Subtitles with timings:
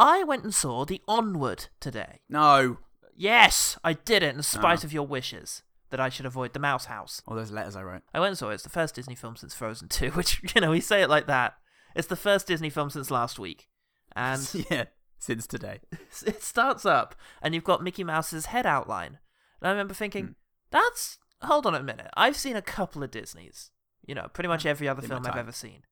[0.00, 2.20] I went and saw The Onward today.
[2.28, 2.78] No.
[3.14, 4.86] Yes, I did it in spite Oh.
[4.86, 7.20] of your wishes that I should avoid the Mouse House.
[7.26, 8.02] All those letters I wrote.
[8.14, 8.54] I went and saw it.
[8.54, 11.26] It's the first Disney film since Frozen 2, which, you know, we say it like
[11.26, 11.54] that.
[11.94, 13.68] It's the first Disney film since last week.
[14.16, 14.84] And yeah,
[15.18, 15.80] since today.
[16.26, 19.18] it starts up, and you've got Mickey Mouse's head outline.
[19.60, 20.32] And I remember thinking, Hmm.
[20.70, 21.18] that's.
[21.42, 22.10] Hold on a minute.
[22.16, 23.70] I've seen a couple of Disneys.
[24.06, 25.38] You know, pretty much every other In my film I've time.
[25.40, 25.82] ever seen.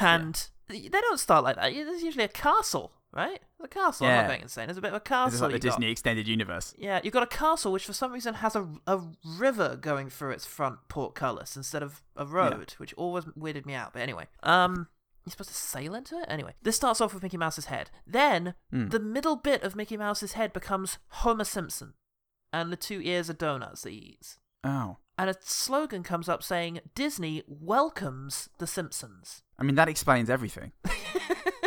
[0.00, 1.72] And they don't start like that.
[1.72, 3.40] There's usually a castle, right?
[3.60, 4.06] The castle.
[4.06, 4.66] I'm not going insane.
[4.66, 5.26] There's a bit of a castle.
[5.26, 5.76] This is like the you got.
[5.78, 6.74] Disney extended universe.
[6.78, 10.30] Yeah, you've got a castle which for some reason has a, a river going through
[10.32, 13.92] its front portcullis instead of a road, which always weirded me out.
[13.92, 14.88] But anyway, um,
[15.24, 16.26] you're supposed to sail into it?
[16.28, 17.90] Anyway, this starts off with Mickey Mouse's head.
[18.06, 18.88] Then, Hmm.
[18.88, 21.94] the middle bit of Mickey Mouse's head becomes Homer Simpson
[22.52, 24.38] and the two ears of donuts that he eats.
[24.64, 24.96] Oh.
[25.18, 29.42] And a slogan comes up saying, Disney welcomes the Simpsons.
[29.58, 30.72] I mean, that explains everything.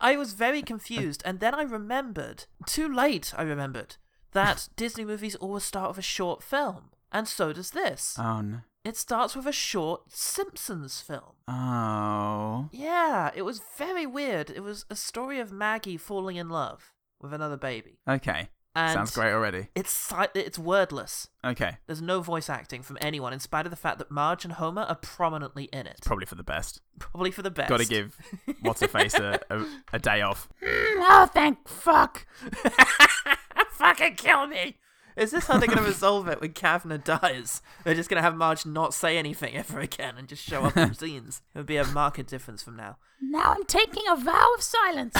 [0.00, 3.96] I was very confused, and then I remembered, too late, I remembered,
[4.32, 6.90] that Disney movies always start with a short film.
[7.10, 8.16] And so does this.
[8.18, 8.58] Oh, no.
[8.84, 11.34] It starts with a short Simpsons film.
[11.46, 12.68] Oh.
[12.72, 14.50] Yeah, it was very weird.
[14.50, 17.98] It was a story of Maggie falling in love with another baby.
[18.08, 18.50] Okay.
[18.74, 19.68] And Sounds great already.
[19.74, 21.28] It's si- it's wordless.
[21.44, 21.78] Okay.
[21.86, 24.82] There's no voice acting from anyone, in spite of the fact that Marge and Homer
[24.82, 26.00] are prominently in it.
[26.04, 26.80] Probably for the best.
[26.98, 27.70] Probably for the best.
[27.70, 28.16] Got to give
[28.60, 30.48] what's her face a, a, a day off.
[30.62, 32.26] Mm, oh, thank fuck!
[33.72, 34.76] Fucking kill me!
[35.16, 37.60] Is this how they're going to resolve it when Kavner dies?
[37.82, 40.76] They're just going to have Marge not say anything ever again and just show up
[40.76, 41.42] in scenes.
[41.54, 42.98] It would be a marked difference from now.
[43.20, 45.16] Now I'm taking a vow of silence.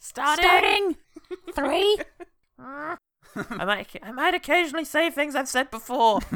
[0.00, 0.44] Starting.
[0.44, 0.96] Starting.
[1.54, 1.98] Three.
[2.58, 2.96] I
[3.64, 6.20] might, I might occasionally say things I've said before.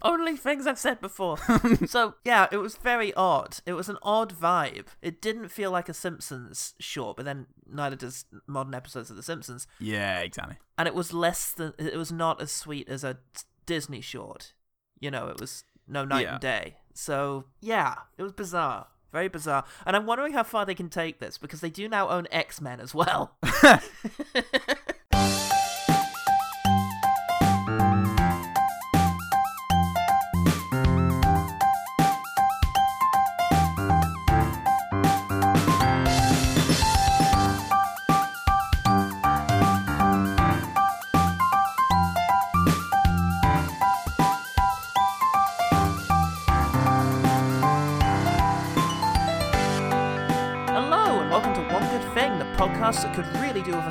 [0.00, 1.38] Only things I've said before.
[1.86, 3.58] so yeah, it was very odd.
[3.66, 4.86] It was an odd vibe.
[5.02, 9.22] It didn't feel like a Simpsons short, but then neither does modern episodes of The
[9.22, 9.66] Simpsons.
[9.80, 10.56] Yeah, exactly.
[10.76, 13.18] and it was less than it was not as sweet as a
[13.66, 14.52] Disney short.
[15.00, 16.32] You know, it was no night Yeah.
[16.32, 16.76] and day.
[16.94, 19.64] So yeah, it was bizarre, very bizarre.
[19.86, 22.60] And I'm wondering how far they can take this because they do now own X
[22.60, 23.36] Men as well.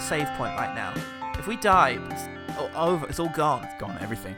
[0.08, 0.94] save point right now.
[1.38, 3.06] If we die, it's all over.
[3.08, 3.68] It's all gone.
[3.78, 4.38] Gone everything.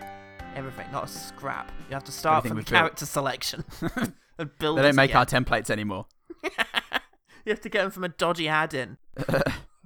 [0.56, 1.72] Everything, not a scrap.
[1.88, 3.64] You have to start Everything from we've character selection
[4.40, 4.80] and build.
[4.80, 5.18] They don't make again.
[5.18, 6.08] our templates anymore.
[7.46, 8.98] You have to get them from a dodgy add-in,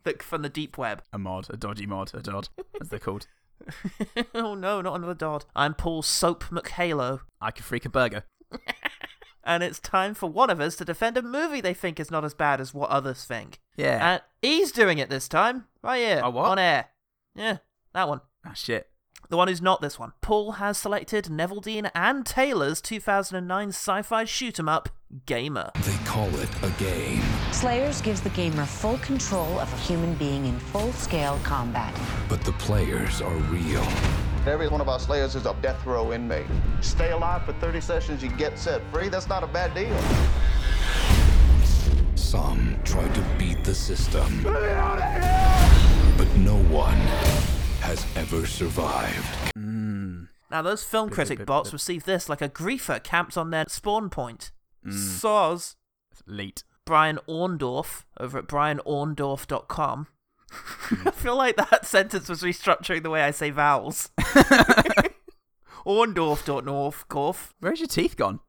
[0.04, 1.04] like from the deep web.
[1.14, 2.50] A mod, a dodgy mod, a dod,
[2.82, 3.28] as they're called.
[4.34, 5.46] oh no, not another Dodd.
[5.56, 8.24] I'm Paul Soap McHalo, I could freak a burger.
[9.44, 12.24] And it's time for one of us to defend a movie they think is not
[12.24, 13.60] as bad as what others think.
[13.76, 14.14] Yeah.
[14.14, 16.46] And he's doing it this time, right here, Oh, what?
[16.52, 16.88] on air.
[17.36, 17.58] Yeah,
[17.94, 18.22] that one.
[18.46, 18.90] Ah, shit.
[19.30, 20.14] The one who's not this one.
[20.22, 24.90] Paul has selected Neveldine and Taylor's 2009 sci-fi shoot 'em up,
[25.26, 25.72] Gamer.
[25.82, 27.24] They call it a game.
[27.52, 31.94] Slayers gives the gamer full control of a human being in full scale combat.
[32.30, 33.86] But the players are real.
[34.46, 36.46] Every one of our slayers is a death row inmate.
[36.82, 39.08] Stay alive for 30 sessions, you get set free.
[39.08, 39.98] That's not a bad deal.
[42.16, 44.44] Some try to beat the system.
[44.44, 46.98] But no one
[47.80, 49.26] has ever survived.
[49.56, 51.74] Now, those film Bit, critic bit, bots bit.
[51.74, 54.52] received this like a griefer camped on their spawn point.
[54.86, 54.92] Mm.
[54.94, 55.76] Soz.
[56.28, 56.64] Leet.
[56.86, 60.08] Brian Orndorff over at brianorndorff.com.
[61.06, 64.10] I feel like that sentence was restructuring the way I say vowels.
[65.86, 67.50] Orndorff.north, Gorf.
[67.60, 68.40] Where's your teeth gone?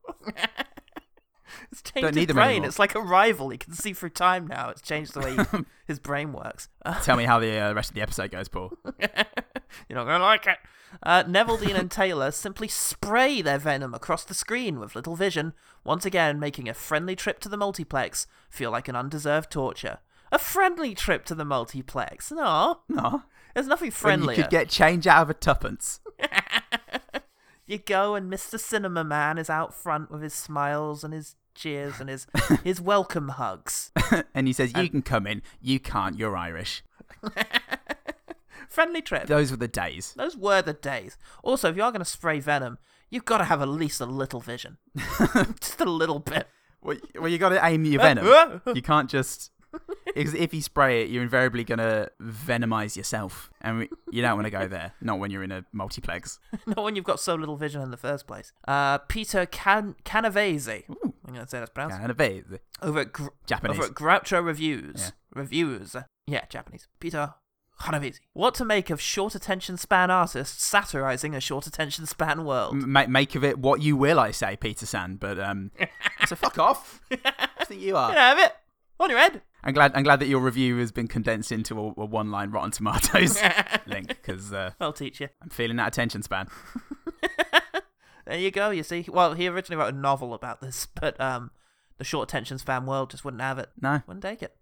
[1.71, 2.49] It's Don't changed need his them brain.
[2.51, 2.69] anymore.
[2.69, 3.49] It's like a rival.
[3.51, 4.69] He can see through time now.
[4.71, 6.69] It's changed the way he- his brain works.
[7.03, 8.73] Tell me how the uh, rest of the episode goes, Paul.
[8.85, 10.59] You're not going to like it.
[11.03, 15.53] Uh, Neveldine and Taylor simply spray their venom across the screen with little vision,
[15.83, 19.99] once again making a friendly trip to the multiplex feel like an undeserved torture.
[20.33, 22.31] A friendly trip to the multiplex.
[22.33, 23.23] No, No.
[23.55, 24.37] there's nothing When friendlier.
[24.37, 26.01] you could get change out of a tuppence.
[27.67, 28.61] You go and Mr.
[28.61, 32.27] Cinema Man is out front with his smiles and his cheers and his
[32.65, 33.91] his welcome hugs.
[34.35, 35.43] and he says, You can come in.
[35.61, 36.19] You can't.
[36.19, 36.85] You're Irish.
[38.69, 39.29] Friendly trip.
[39.29, 40.13] Those were the days.
[40.17, 41.17] Those were the days.
[41.43, 42.79] Also, if you are going to spray venom,
[43.09, 44.79] you've got to have at least a little vision.
[45.61, 46.49] Just a little bit.
[46.83, 48.27] Well, well you got to aim your uh, venom.
[48.27, 48.73] Uh.
[48.75, 49.51] you can't just.
[50.07, 53.51] Because if you spray it, you're invariably going to venomize yourself.
[53.61, 54.93] And we, you don't want to go there.
[55.01, 56.39] Not when you're in a multiplex.
[56.67, 58.53] Not when you've got so little vision in the first place.
[58.69, 60.85] Uh, Peter Can- Canavese.
[60.89, 62.17] I'm going to say that's pronounced.
[62.17, 62.45] Bit.
[62.83, 63.79] over at Gr- Japanese.
[63.79, 64.95] Over at Groucho Reviews.
[64.99, 65.11] Yeah.
[65.35, 65.97] Reviews.
[66.27, 66.87] Yeah, Japanese.
[67.01, 67.35] Peter
[67.81, 68.21] Canavese.
[68.35, 72.75] What to make of short attention span artists satirizing a short attention span world?
[72.75, 75.17] M- make of it what you will, I say, Peter San.
[75.17, 75.71] But um,
[76.27, 77.01] so fuck off.
[77.11, 78.11] I think you are.
[78.11, 78.53] You have it
[79.01, 79.43] on your head.
[79.63, 79.93] I'm glad.
[79.95, 83.41] I'm glad that your review has been condensed into a, a one-line Rotten Tomatoes
[83.87, 85.29] link because uh, I'll teach you.
[85.43, 86.49] I'm feeling that attention span.
[88.27, 88.71] There you go.
[88.71, 89.07] You see.
[89.09, 91.51] Well, he originally wrote a novel about this, but um,
[91.99, 93.71] the short attention span world just wouldn't have it.
[93.81, 94.03] No.
[94.07, 94.57] Wouldn't take it.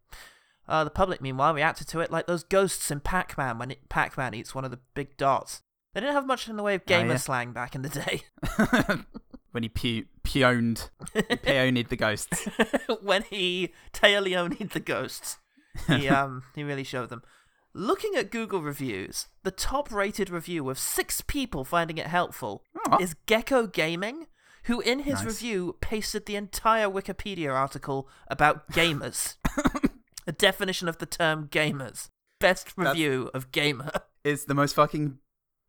[0.69, 4.35] Uh, the public, meanwhile, reacted to it like those ghosts in Pac-Man when it, Pac-Man
[4.35, 5.63] eats one of the big dots.
[5.93, 7.17] They didn't have much in the way of gamer yeah.
[7.17, 8.23] slang back in the day.
[9.53, 12.49] when he pioned, he peoned the ghosts.
[13.03, 13.73] when he
[14.03, 15.39] Leone the ghosts.
[15.87, 17.23] He um he really showed them.
[17.75, 22.99] Looking at Google reviews, the top rated review with six people finding it helpful Aw.
[22.99, 24.27] is Gecko Gaming,
[24.65, 25.25] who in his Nice.
[25.25, 29.37] review pasted the entire Wikipedia article about gamers.
[30.27, 32.11] a definition of the term gamers.
[32.41, 33.91] Best review of gamer.
[34.25, 35.19] It's the most fucking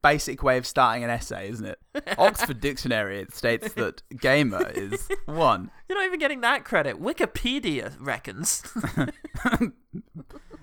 [0.04, 1.80] basic way of starting an essay, isn't it?
[2.20, 7.02] Oxford Dictionary it states that gamer is one You're not even getting that credit.
[7.02, 8.62] Wikipedia reckons.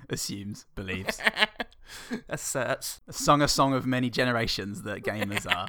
[0.09, 1.21] assumes, believes,
[2.29, 3.01] Asserts.
[3.09, 5.69] A sung a song of many generations that gamers are.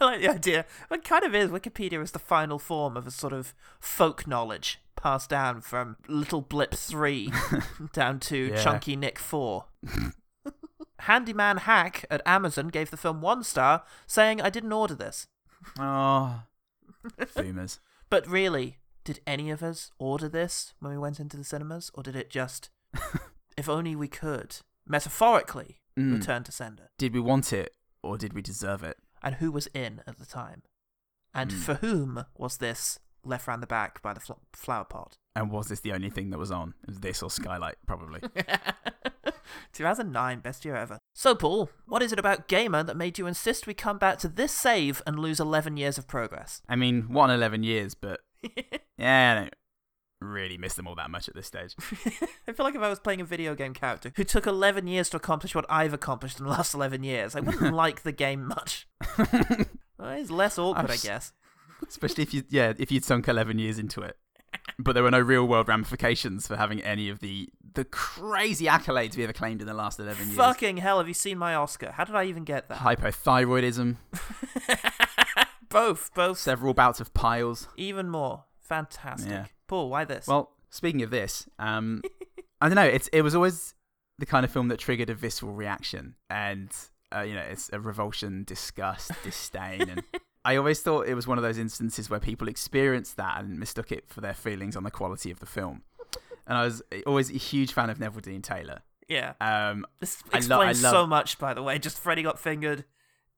[0.00, 0.64] I like the idea.
[0.90, 1.50] It kind of is.
[1.50, 6.40] Wikipedia is the final form of a sort of folk knowledge passed down from Little
[6.40, 7.30] Blip 3
[7.92, 8.62] down to Yeah.
[8.62, 9.66] Chunky Nick 4.
[11.00, 15.26] Handyman Hack at Amazon gave the film one star, saying, I didn't order this.
[15.78, 16.42] Oh,
[17.34, 17.80] boomers.
[18.10, 21.90] But really, did any of us order this when we went into the cinemas?
[21.94, 22.70] Or did it just,
[23.56, 24.56] if only we could,
[24.86, 26.12] metaphorically, Mm.
[26.12, 26.90] return to sender?
[26.96, 27.74] Did we want it
[28.04, 28.98] or did we deserve it?
[29.20, 30.62] and who was in at the time,
[31.34, 31.58] and Hmm.
[31.58, 35.16] for whom was this left round the back by the fl- flower pot?
[35.36, 36.74] And was this the only thing that was on?
[36.82, 38.20] It was this or Skylight, probably.
[39.72, 40.98] 2009, best year ever.
[41.14, 44.28] So, Paul, what is it about Gamer that made you insist we come back to
[44.28, 46.62] this save and lose 11 years of progress?
[46.68, 48.20] I mean, one 11 years, but
[48.98, 49.54] yeah, I don't
[50.20, 51.74] really miss them all that much at this stage.
[52.48, 55.08] I feel like if I was playing a video game character who took 11 years
[55.10, 58.44] to accomplish what I've accomplished in the last 11 years, I wouldn't like the game
[58.46, 58.88] much.
[59.98, 61.32] Well, it's less awkward, I guess.
[61.86, 64.16] Especially if you, yeah, if you'd sunk 11 years into it.
[64.78, 69.16] But there were no real world ramifications for having any of the the crazy accolades
[69.16, 70.36] we ever claimed in the last 11 years.
[70.36, 71.92] Fucking hell, have you seen my Oscar?
[71.92, 72.78] How did I even get that?
[72.78, 73.96] Hypothyroidism,
[75.68, 76.38] both, both.
[76.38, 77.68] several bouts of piles.
[77.76, 78.44] Even more.
[78.60, 79.30] Fantastic.
[79.30, 79.46] Yeah.
[79.66, 80.26] Paul, why this?
[80.26, 82.02] Well, speaking of this, um,
[82.60, 82.82] I don't know.
[82.82, 83.74] It's it was always
[84.18, 86.70] the kind of film that triggered a visceral reaction, and
[87.14, 90.02] uh, you know, it's a revulsion, disgust, disdain, and
[90.48, 93.92] I always thought it was one of those instances where people experienced that and mistook
[93.92, 95.82] it for their feelings on the quality of the film.
[96.46, 98.80] And I was always a huge fan of Neveldine Taylor.
[99.08, 99.34] yeah.
[99.40, 101.78] Um, This I lo- I explains love- so much, by the way.
[101.78, 102.84] Just Freddy got fingered.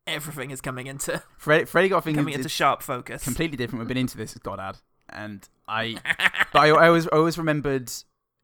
[0.07, 3.23] Everything is coming into Fred, Freddie got fingered coming into sharp focus.
[3.25, 3.81] completely different.
[3.81, 4.77] We've been into this as Godad,
[5.11, 5.97] and I,
[6.53, 7.93] but I, I always I always remembered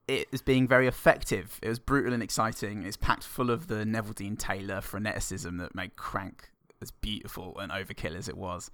[0.07, 1.59] it as being very effective.
[1.63, 2.83] It was brutal and exciting.
[2.85, 6.51] It's packed full of the Neveldine Taylor freneticism that made Crank
[6.83, 8.71] as beautiful and overkill as it was,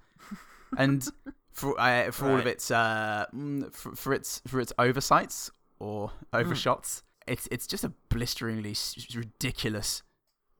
[0.77, 1.07] and
[1.51, 6.11] for uh, for all of its uh mm, for, for its for its oversights or
[6.33, 8.75] overshots, it's it's just a blisteringly
[9.15, 10.03] ridiculous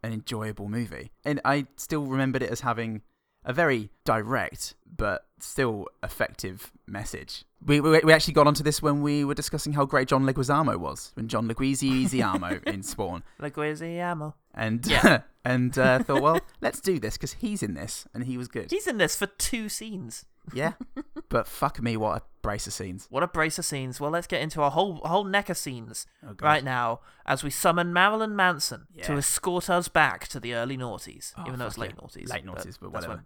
[0.03, 1.11] and enjoyable movie.
[1.23, 3.01] And I still remembered it as having
[3.45, 7.45] a very direct but still effective message.
[7.65, 10.77] We, we, we actually got onto this when we were discussing how great John Leguizamo
[10.77, 14.33] was, when John Leguizamo in Spawn, Leguizamo.
[14.53, 15.21] and Yeah.
[15.45, 18.71] and uh, thought, well, let's do this because he's in this and he was good.
[18.71, 20.25] He's in this for two scenes.
[20.53, 20.73] yeah,
[21.29, 23.07] but fuck me, what a brace of scenes.
[23.09, 23.99] What a brace of scenes.
[24.01, 27.49] Well, let's get into a whole whole neck of scenes Oh, right now as we
[27.49, 31.77] summon Marilyn Manson to escort us back to the early noughties, Oh, even though it's
[31.77, 32.01] late yeah.
[32.05, 32.29] noughties.
[32.29, 33.23] Late noughties, but that's whatever.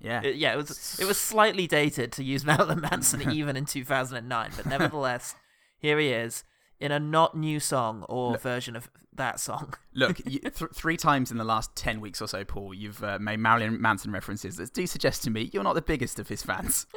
[0.00, 3.64] Yeah, It- yeah, it was it was slightly dated to use Marilyn Manson even in
[3.66, 5.34] 2009, but nevertheless,
[5.78, 6.44] here he is
[6.82, 9.74] in a not new song or version of that song.
[9.94, 13.18] Look, you, th- three times in the last 10 weeks or so, Paul, you've uh,
[13.20, 16.42] made Marilyn Manson references that do suggest to me you're not the biggest of his
[16.42, 16.86] fans.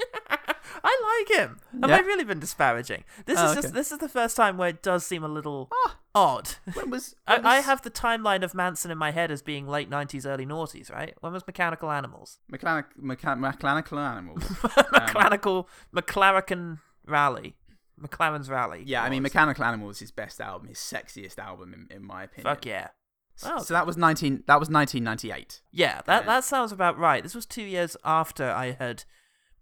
[0.83, 1.59] I like him.
[1.81, 1.95] Have Yeah?
[1.97, 3.03] I really been disparaging?
[3.25, 3.61] This Oh, is okay.
[3.61, 5.69] just this is the first time where it does seem a little
[6.13, 6.49] odd.
[6.73, 9.41] When was, I, when I was have the timeline of Manson in my head as
[9.41, 11.13] being late 90s, early noughties, right?
[11.21, 12.39] When was Mechanical Animals?
[12.49, 14.43] mechanic, mecha- mechanical animals?
[14.91, 17.55] Mechanical, McLaren Rally.
[18.01, 18.83] McLaren's Rally.
[18.85, 19.23] yeah, I mean.
[19.23, 22.53] Mechanical Animals is his best album, his sexiest album, in, in my opinion.
[22.53, 22.89] Fuck yeah.
[23.37, 24.43] So, Oh, so that was nineteen.
[24.47, 25.61] That was nineteen ninety eight.
[25.71, 26.25] Yeah, that, Yeah.
[26.27, 27.21] that sounds about right.
[27.23, 29.03] This was two years after I had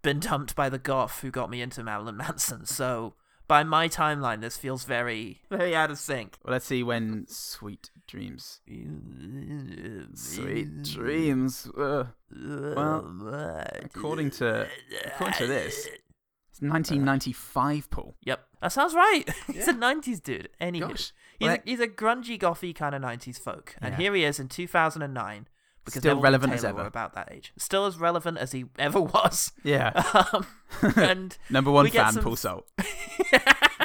[0.02, 3.14] been dumped by the goth who got me into Marilyn Manson, so
[3.48, 6.38] by my timeline, this feels very, very out of sync.
[6.44, 8.60] Well, let's see when Sweet Dreams.
[10.14, 11.66] Sweet Dreams.
[11.76, 14.66] Uh, well, according to
[15.06, 15.88] according to this,
[16.54, 17.90] it's nineteen ninety five.
[17.90, 18.14] Paul.
[18.22, 19.24] Yep, that sounds right.
[19.52, 20.48] he's a '90s dude.
[20.60, 21.12] Anywho, Gosh.
[21.38, 23.98] he's Well, a, he's a grungy, gothy kind of '90s folk, and Yeah.
[23.98, 25.48] here he is in 2009.
[25.84, 26.86] Because Still Neville relevant as ever.
[26.86, 29.52] about that age, still as relevant as he ever was.
[29.64, 29.92] Yeah.
[30.32, 30.46] Um,
[30.96, 32.68] and Number one fan, some- Paul Salt.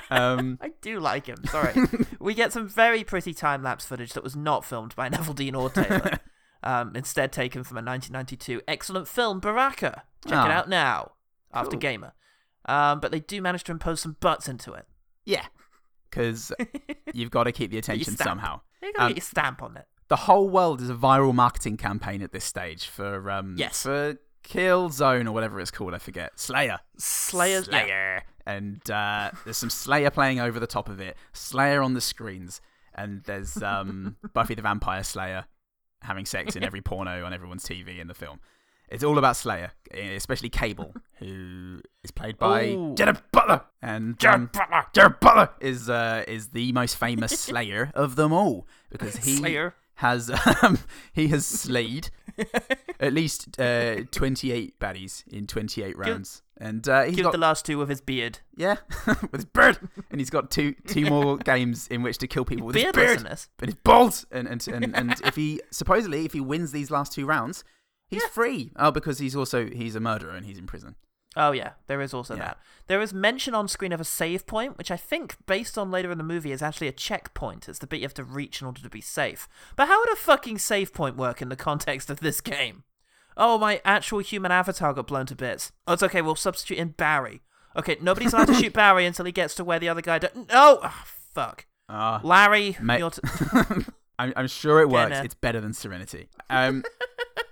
[0.10, 1.38] Um, I do like him.
[1.46, 1.74] Sorry.
[2.20, 5.70] we get some very pretty time lapse footage that was not filmed by Neveldine or
[5.70, 6.20] Taylor.
[6.64, 10.04] um, instead, taken from a 1992 excellent film, Baraka.
[10.26, 10.52] Check it Ah.
[10.52, 11.12] out now,
[11.54, 11.80] after Cool.
[11.80, 12.14] Gamer.
[12.70, 14.86] Um, but they do manage to impose some butts into it.
[15.26, 15.46] yeah,
[16.10, 16.52] because
[17.14, 18.62] you've got to keep the attention somehow.
[18.82, 19.86] You gotta Um, get your stamp on it.
[20.08, 23.84] the whole world is a viral marketing campaign at this stage for um Yes.
[23.84, 25.94] for Killzone or whatever it's called.
[25.94, 26.40] I forget.
[26.40, 26.80] Slayer.
[26.98, 27.82] Slayer's yeah.
[27.84, 28.24] Slayer.
[28.46, 31.16] And uh, there's some Slayer playing over the top of it.
[31.34, 32.62] Slayer on the screens,
[32.96, 35.46] and there's um Buffy the Vampire Slayer
[36.02, 38.40] having sex in every porno on everyone's TV in the film.
[38.92, 42.96] It's all about Slayer, especially Cable, who is played by Ooh.
[42.96, 44.86] Jared Butler, and um, Butler.
[44.94, 49.76] Jared Butler is uh, is the most famous Slayer of them all because he Slayer.
[49.96, 50.32] has
[50.64, 50.80] um,
[51.14, 52.10] he has slayed
[53.00, 57.66] at least uh, 28 baddies in 28 rounds, and uh, he's Killed got the last
[57.66, 58.40] two with his beard.
[58.56, 59.78] yeah with his beard,
[60.10, 63.20] and he's got two two more games in which to kill people with his beard
[63.20, 67.12] and his balls, and and, and and if he supposedly if he wins these last
[67.12, 67.64] two rounds,
[68.10, 68.72] he's free.
[68.76, 70.96] Oh, because he's also he's a murderer and he's in prison.
[71.36, 72.42] Oh yeah, there is also Yeah.
[72.42, 72.58] that.
[72.88, 76.12] There is mention on screen of a save point, which I think, based on later
[76.12, 77.70] in the movie, is actually a checkpoint.
[77.70, 79.48] It's the bit you have to reach in order to be safe.
[79.76, 82.84] But how would a fucking save point work in the context of this game?
[83.38, 85.72] Oh, my actual human avatar got blown to bits.
[85.88, 86.22] Oh, it's okay.
[86.22, 87.42] We'll substitute in Barry.
[87.78, 90.18] Okay, nobody's allowed to shoot Barry until he gets to where the other guy.
[90.18, 91.68] Do- no, oh, fuck.
[91.88, 93.00] Ah, Larry, Mate.
[93.00, 93.22] you're t-
[94.20, 95.18] I'm, I'm sure it works.
[95.24, 96.30] It's better than Serenity.
[96.50, 96.84] Um,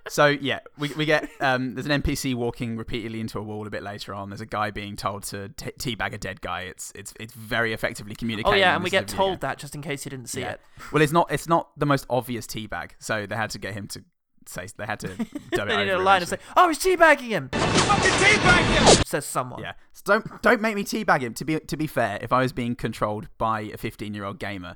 [0.10, 3.70] so yeah, we, we get um, there's an NPC walking repeatedly into a wall a
[3.70, 4.30] bit later on.
[4.30, 6.62] There's a guy being told to t- teabag a dead guy.
[6.62, 10.06] It's it's it's very effectively oh yeah, and we get told that just in case
[10.06, 10.52] you didn't see Yeah.
[10.52, 10.62] it.
[10.92, 13.88] Well, it's not it's not the most obvious teabag, so they had to get him
[13.90, 14.04] to
[14.46, 15.08] say they had to
[15.52, 19.04] dub it over a line and say, "Oh, he's teabagging him." Fucking teabagging him.
[19.06, 19.62] Says someone.
[19.62, 21.34] Yeah, so don't don't make me teabag him.
[21.34, 24.40] To be to be fair, if I was being controlled by a 15 year old
[24.40, 24.76] gamer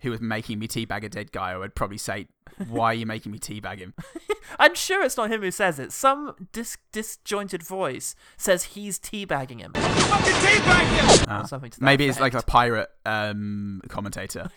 [0.00, 2.26] who was making me teabag a dead guy, I would probably say,
[2.68, 3.94] "Why are you making me teabag him?"
[4.58, 5.92] I'm sure it's not him who says it.
[5.92, 9.72] Some dis- disjointed voice says he's teabagging him.
[9.74, 11.40] Ah.
[11.42, 14.50] Or something to that Maybe it's like a pirate um, commentator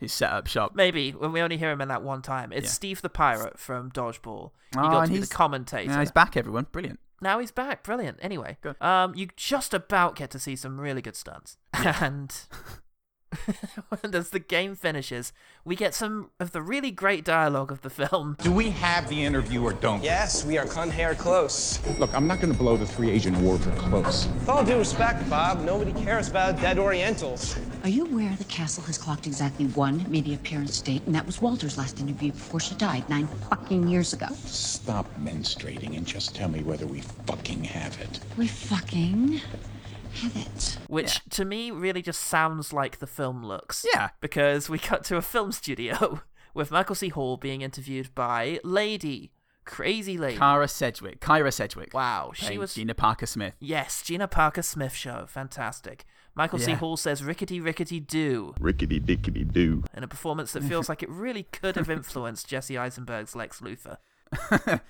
[0.00, 0.72] who's set up shop.
[0.74, 2.52] Maybe when we only hear him in that one time.
[2.52, 2.70] It's Yeah.
[2.72, 4.50] Steve the pirate from Dodgeball.
[4.72, 5.90] He Oh, got to and be the commentator.
[5.90, 6.66] Yeah, he's back, everyone.
[6.72, 7.00] Brilliant.
[7.22, 7.82] Now he's back.
[7.82, 8.18] Brilliant.
[8.20, 8.80] Anyway, Good.
[8.82, 12.48] um, you just about get to see some really good stunts, and and
[14.14, 15.32] as the game finishes,
[15.64, 18.36] we get some of the really great dialogue of the film.
[18.42, 20.00] Do we have the interview or don't?
[20.00, 20.06] we?
[20.06, 21.80] Yes, we are con hair close.
[21.98, 24.26] Look, I'm not going to blow the three agent war for close.
[24.26, 27.56] With all due respect, Bob, nobody cares about dead Orientals.
[27.82, 31.40] Are you aware the castle has clocked exactly one media appearance date, and that was
[31.40, 34.26] Walter's last interview before she died nine fucking years ago?
[34.44, 38.20] Stop menstruating and just tell me whether we fucking have it.
[38.36, 39.40] We fucking
[40.16, 40.78] have it.
[40.88, 43.84] which to me really just sounds like the film looks.
[43.94, 44.10] Yeah.
[44.20, 46.20] Because we cut to a film studio
[46.54, 47.08] with Michael C.
[47.08, 49.30] Hall being interviewed by Lady,
[49.64, 50.38] Crazy Lady.
[50.38, 51.20] Kara Sedgwick.
[51.20, 51.92] Kyra Sedgwick.
[51.92, 52.74] wow, she was.
[52.74, 53.54] Gina Parker Smith.
[53.60, 56.04] Yes, Gina Parker Smith show, fantastic.
[56.34, 56.72] Michael C.
[56.72, 59.82] Hall says rickety rickety do Rickety dickety doo.
[59.94, 63.96] in a performance that feels like it really could have influenced Jesse Eisenberg's Lex Luthor.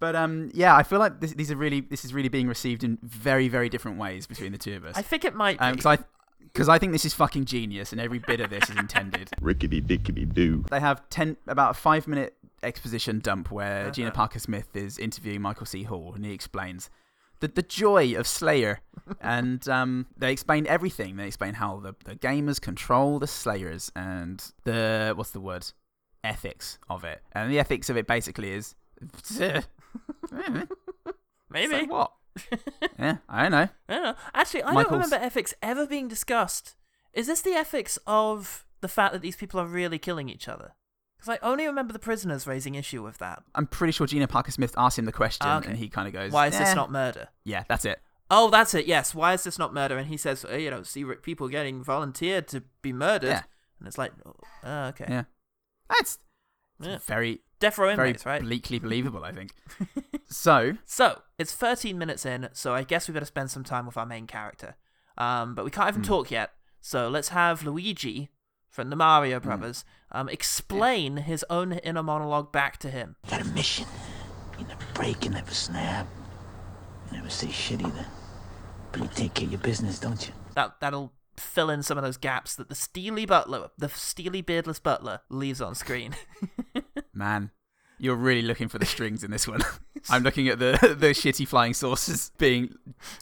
[0.00, 2.84] But um, yeah, I feel like this, these are really this is really being received
[2.84, 4.96] in very very different ways between the two of us.
[4.96, 5.70] I think it might be.
[5.70, 5.98] because I
[6.52, 9.30] because I think this is fucking genius, and every bit of this is intended.
[9.40, 10.64] Rickety dickety doo.
[10.70, 14.14] They have ten about a five minute exposition dump where Gina Uh-huh.
[14.16, 15.82] Parker Smith is interviewing Michael C.
[15.84, 16.90] Hall, and he explains
[17.40, 18.80] the the joy of Slayer,
[19.20, 21.16] and um, they explain everything.
[21.16, 25.66] They explain how the the gamers control the Slayers and the what's the word
[26.22, 28.74] ethics of it, and the ethics of it basically is.
[31.50, 31.80] Maybe.
[31.80, 32.12] So what?
[32.98, 33.68] yeah, I don't know.
[33.88, 34.14] I don't know.
[34.34, 36.74] Actually, I Michael's- don't remember ethics ever being discussed.
[37.12, 40.72] Is this the ethics of the fact that these people are really killing each other?
[41.16, 43.42] Because I only remember the prisoners raising issue with that.
[43.54, 45.68] I'm pretty sure Gina Parker Smith asked him the question, Ah, okay.
[45.70, 47.28] and he kind of goes, Why is "Eh." this not murder?
[47.44, 48.00] Yeah, that's it.
[48.30, 48.86] Oh, that's it.
[48.86, 49.14] Yes.
[49.14, 49.96] Why is this not murder?
[49.96, 53.28] And he says, oh, you know, see people getting volunteered to be murdered.
[53.28, 53.42] Yeah.
[53.78, 54.12] And it's like,
[54.64, 55.04] oh, okay.
[55.08, 55.24] Yeah,
[55.88, 56.18] that's
[56.80, 56.98] Yeah.
[57.06, 58.40] very, Death row very inmates, right?
[58.42, 59.24] bleakly believable.
[59.24, 59.52] I think.
[60.26, 63.96] so So it's 13 minutes in, so I guess we better spend some time with
[63.96, 64.76] our main character.
[65.16, 66.08] Um, but we can't even Hmm.
[66.08, 66.52] talk yet.
[66.80, 68.30] So let's have Luigi
[68.68, 69.46] from the Mario Hmm.
[69.48, 73.16] Brothers um, explain his own inner monologue back to him.
[73.30, 73.86] Got a mission.
[74.58, 76.06] You never break, you never snap.
[77.10, 78.06] You never say shit either.
[78.92, 80.34] But you take care of your business, don't you?
[80.54, 84.78] That that'll fill in some of those gaps that the steely butler, the steely beardless
[84.78, 86.14] butler, leaves on screen.
[87.14, 87.50] Man,
[87.98, 89.60] you're really looking for the strings in this one.
[90.10, 92.74] I'm looking at the the shitty flying saucers being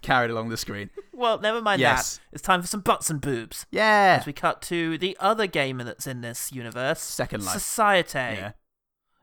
[0.03, 0.91] carried along the screen.
[1.13, 2.17] well, never mind Yes.
[2.17, 2.23] that.
[2.33, 3.67] It's time for some butts and boobs.
[3.71, 4.17] Yeah.
[4.21, 7.53] As we cut to the other gamer that's in this universe, Second Life.
[7.55, 8.19] Society.
[8.19, 8.53] Yeah.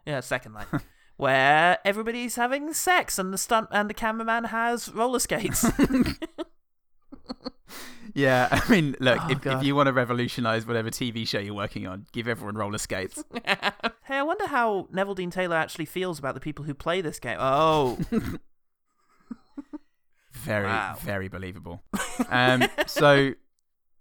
[0.05, 0.73] Yeah, Second Life,
[1.17, 5.65] where everybody's having sex and the stunt and the cameraman has roller skates.
[8.13, 11.53] Yeah, I mean, look, Oh, if, if you want to revolutionize whatever TV show you're
[11.53, 13.23] working on, give everyone roller skates.
[13.45, 17.37] hey, I wonder how Neveldine Taylor actually feels about the people who play this game.
[17.39, 17.97] Oh,
[20.31, 20.95] Very, Wow.
[21.01, 21.83] very believable.
[22.29, 23.33] Um, so,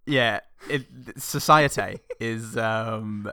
[0.06, 0.86] yeah, it,
[1.16, 3.32] Societe is um,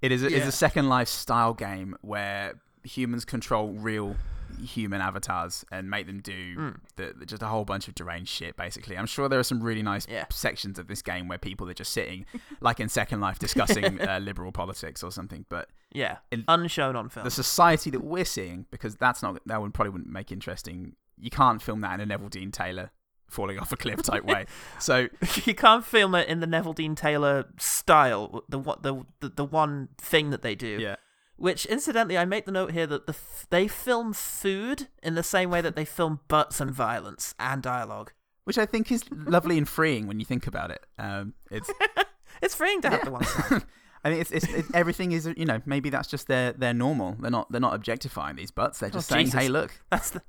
[0.00, 4.16] it is a, is a Second Life style game where humans control real
[4.64, 6.68] human avatars and make them do Hmm.
[6.96, 8.56] the, the- just a whole bunch of deranged shit.
[8.56, 10.24] Basically, I'm sure there are some really nice Yeah.
[10.30, 12.24] sections of this game where people are just sitting,
[12.60, 15.44] like in Second Life, discussing uh, liberal politics or something.
[15.48, 17.24] But yeah, unshown on film.
[17.24, 20.94] the society that we're seeing, because that's not that one probably wouldn't make interesting.
[21.20, 22.90] You can't film that in a Neveldine Taylor
[23.28, 24.46] falling off a cliff type way.
[24.78, 25.08] So
[25.44, 28.42] you can't film it in the Neveldine Taylor style.
[28.48, 30.78] The one, the, the the one thing that they do.
[30.80, 30.96] yeah,
[31.38, 35.22] Which, incidentally, I make the note here that the f- they film food in the
[35.22, 38.12] same way that they film butts and violence and dialogue.
[38.44, 40.84] which I think is lovely and freeing when you think about it.
[40.98, 41.70] Um, it's
[42.42, 43.62] It's freeing to have the one side.
[44.04, 47.16] I mean, it's, it's, it's everything is you know maybe that's just their their normal.
[47.20, 48.78] They're not they're not objectifying these butts.
[48.78, 49.40] They're just Oh, saying, Jesus.
[49.40, 50.22] hey, look, That's the,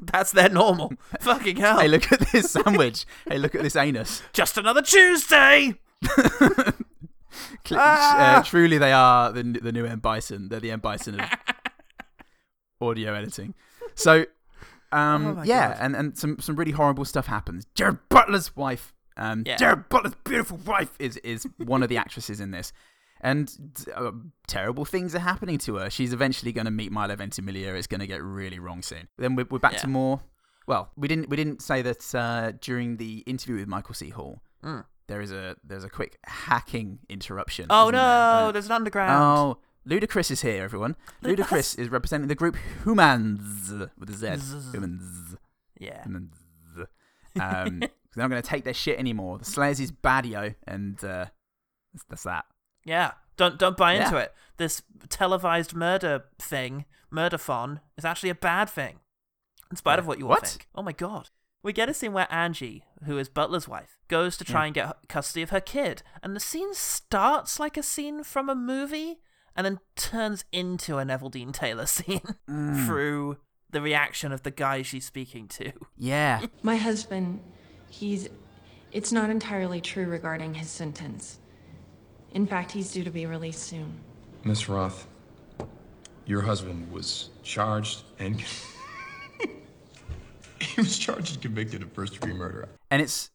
[0.00, 0.92] that's their normal.
[1.20, 1.80] Fucking hell.
[1.80, 3.06] hey, look at this sandwich.
[3.28, 4.22] hey, look at this anus.
[4.32, 5.74] Just another Tuesday.
[7.72, 8.38] Ah!
[8.38, 10.48] uh, truly, they are the the new M Bison.
[10.48, 11.28] They're the M Bison of
[12.80, 13.54] audio editing.
[13.94, 14.24] So,
[14.92, 15.76] um, Oh yeah, God.
[15.80, 17.66] and, and some some really horrible stuff happens.
[17.74, 19.56] Jared Butler's wife, um, Yeah.
[19.56, 22.72] Jared Butler's beautiful wife is is one of the actresses in this.
[23.20, 23.52] And
[23.96, 24.12] uh,
[24.46, 25.90] terrible things are happening to her.
[25.90, 27.74] She's eventually going to meet Milo Ventimiglia.
[27.74, 29.08] It's going to get really wrong soon.
[29.18, 29.78] Then we're, we're back Yeah.
[29.80, 30.20] to more.
[30.68, 34.10] Well, we didn't we didn't say that uh, during the interview with Michael C.
[34.10, 34.40] Hall.
[34.62, 34.84] Mm.
[35.08, 37.66] There is a there's a quick hacking interruption.
[37.70, 38.00] Oh no, there?
[38.48, 39.10] Uh, there's an underground.
[39.12, 40.96] Oh, Ludacris is here, everyone.
[41.24, 44.70] Ludacris is representing the group Humans with a Z.
[44.72, 45.36] Humans.
[45.80, 46.02] Yeah.
[46.04, 46.34] Humans.
[47.40, 49.38] Um, they're not going to take their shit anymore.
[49.38, 51.26] The Slayers is badio, and uh,
[51.92, 52.44] that's, that's that.
[52.84, 53.12] Yeah.
[53.36, 54.22] Don't don't buy into Yeah.
[54.22, 54.34] it.
[54.56, 58.98] This televised murder thing, murderphon, is actually a bad thing.
[59.70, 60.46] In spite of what you all What?
[60.48, 60.66] think.
[60.74, 61.30] Oh my god.
[61.62, 64.94] We get a scene where Angie, who is Butler's wife, goes to try and get
[65.08, 69.18] custody of her kid, and the scene starts like a scene from a movie
[69.56, 72.86] and then turns into a Neveldine Taylor scene Mm.
[72.86, 73.38] through
[73.70, 75.72] the reaction of the guy she's speaking to.
[75.96, 76.46] Yeah.
[76.62, 77.40] My husband,
[77.90, 78.28] he's.
[78.92, 81.38] It's not entirely true regarding his sentence.
[82.32, 83.98] In fact, he's due to be released soon.
[84.44, 85.06] Miss Roth,
[86.24, 88.42] your husband was charged and
[90.74, 92.68] he was charged and convicted of first degree murder.
[92.90, 93.30] And it's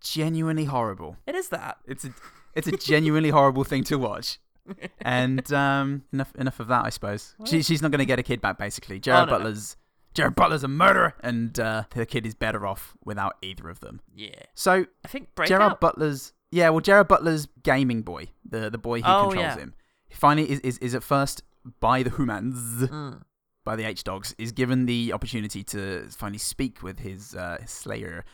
[0.00, 1.16] genuinely horrible.
[1.26, 1.78] It is that.
[1.86, 2.10] It's a
[2.54, 4.38] it's a genuinely horrible thing to watch.
[5.00, 7.36] And um, enough enough of that, I suppose.
[7.44, 8.58] She, she's not going to get a kid back.
[8.58, 9.38] Basically, Jared no, no.
[9.38, 9.76] Butler's
[10.12, 14.00] Jared Butler's a murderer, and uh, the kid is better off without either of them.
[14.12, 14.30] Yeah.
[14.56, 15.58] So I think Breakout.
[15.60, 19.56] Gerard Butler's yeah, well, Jared Butler's gaming boy, the the boy who Oh, controls yeah.
[19.56, 19.74] him,
[20.10, 21.44] finally is, is is at first
[21.78, 23.22] by the humans, Mm.
[23.66, 27.70] By the H dogs, is given the opportunity to finally speak with his, uh, his
[27.70, 28.24] slayer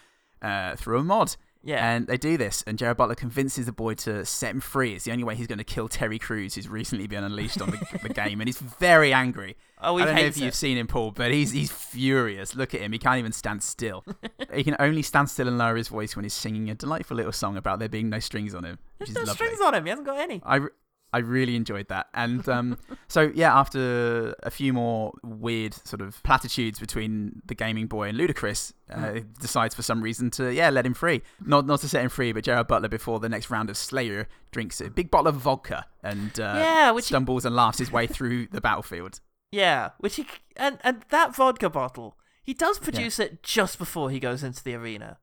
[0.41, 1.35] uh, through a mod.
[1.65, 1.95] Yeah.
[1.95, 4.95] And they do this, and Jared Butler convinces the boy to set him free.
[4.95, 7.71] It's the only way he's going to kill Terry Crews, who's recently been unleashed on
[7.71, 9.57] the, the game, and he's very angry.
[9.81, 12.57] Oh, I don't know if hates you've seen him, Paul, but he's he's furious.
[12.57, 14.05] Look at him; he can't even stand still.
[14.55, 17.33] he can only stand still and lower his voice when he's singing a delightful little
[17.33, 19.35] song about there being no strings on him, There's no lovely.
[19.35, 19.85] strings on him.
[19.85, 20.43] He hasn't got any.
[20.45, 20.67] I,
[21.13, 22.09] I really enjoyed that.
[22.15, 27.87] And um, so, yeah, after a few more weird sort of platitudes between the gaming
[27.87, 31.23] boy and Ludacris, uh, he decides for some reason to, yeah, let him free.
[31.45, 34.27] Not not to set him free, but Gerard Butler, before the next round of Slayer,
[34.51, 37.93] drinks a big bottle of vodka and uh, Yeah, which he- stumbles and laughs his
[37.93, 39.21] way through the battlefield.
[39.51, 44.19] Yeah, which he and and that vodka bottle, he does produce it just before he
[44.19, 45.19] goes into the arena,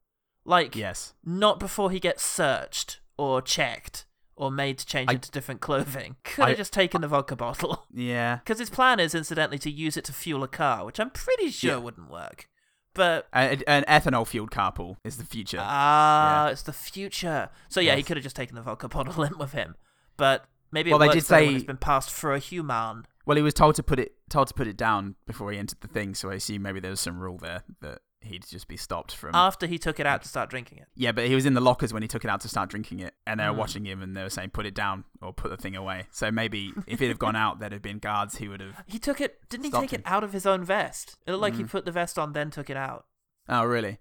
[0.45, 1.13] like Yes.
[1.25, 4.05] not before he gets searched or checked
[4.39, 6.15] or made to change I- into different clothing.
[6.23, 7.85] Could I- have just taken the vodka bottle.
[7.93, 8.37] Yeah.
[8.37, 11.49] Because his plan is, incidentally, to use it to fuel a car, which I'm pretty
[11.51, 11.77] sure Yeah.
[11.77, 12.47] wouldn't work.
[12.95, 15.59] But An, an ethanol fueled carpool is the future.
[15.61, 16.51] ah, Yeah.
[16.51, 17.49] it's the future.
[17.67, 19.75] So yeah, he could have just taken the vodka bottle in with him.
[20.17, 23.05] But maybe Well, they did say- it's been passed for a human.
[23.25, 25.81] Well, he was told to put it told to put it down before he entered
[25.81, 28.75] the thing, so I assume maybe there was some rule there that he'd just be
[28.77, 29.31] stopped from.
[29.33, 30.87] After he took it out to start drinking it.
[30.95, 32.99] yeah, but he was in the lockers when he took it out to start drinking
[32.99, 33.57] it, and they were Mm.
[33.57, 36.31] watching him, and they were saying, "Put it down or put the thing away." So
[36.31, 38.83] maybe if it had gone out, there'd have been guards who would have.
[38.87, 39.47] He took it.
[39.49, 41.17] Didn't he take it out of his own vest?
[41.25, 41.69] It looked like he Mm.
[41.69, 43.05] put the vest on, then took it out.
[43.47, 43.99] Oh, really?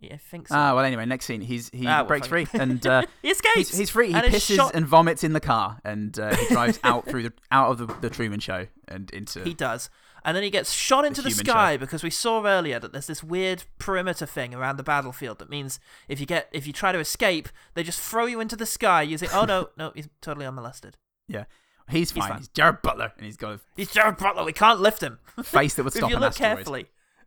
[0.00, 0.54] Yeah, I think so.
[0.56, 3.70] Ah, well, anyway, next scene, he's he Ah, breaks free and uh, He escapes!
[3.70, 4.08] He's, he's free.
[4.08, 7.22] He And pisses shot- and vomits in the car, and uh, he drives out through
[7.22, 9.40] the out of the, the Truman Show and into.
[9.44, 9.88] He does.
[10.24, 13.06] And then he gets shot into the, human sky because we saw earlier that there's
[13.06, 16.92] this weird perimeter thing around the battlefield that means if you get if you try
[16.92, 20.08] to escape, they just throw you into the sky You using oh no, no, he's
[20.22, 20.96] totally unmolested.
[21.28, 21.44] Yeah,
[21.90, 22.28] he's He's fine.
[22.30, 22.38] fine.
[22.38, 25.18] He's Jared Butler, and he's got a He's Jared Butler, we can't lift him.
[25.42, 26.04] face that would stop.
[26.04, 26.56] if you look asteroid.
[26.56, 26.86] carefully,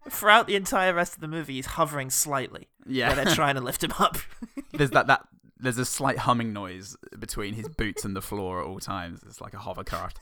[0.10, 2.68] throughout the entire rest of the movie he's hovering slightly.
[2.88, 3.08] Yeah.
[3.14, 4.18] Where they're trying to lift him up.
[4.74, 5.28] there's that that
[5.60, 9.22] there's a slight humming noise between his boots and the floor at all times.
[9.26, 10.20] It's like a hovercraft.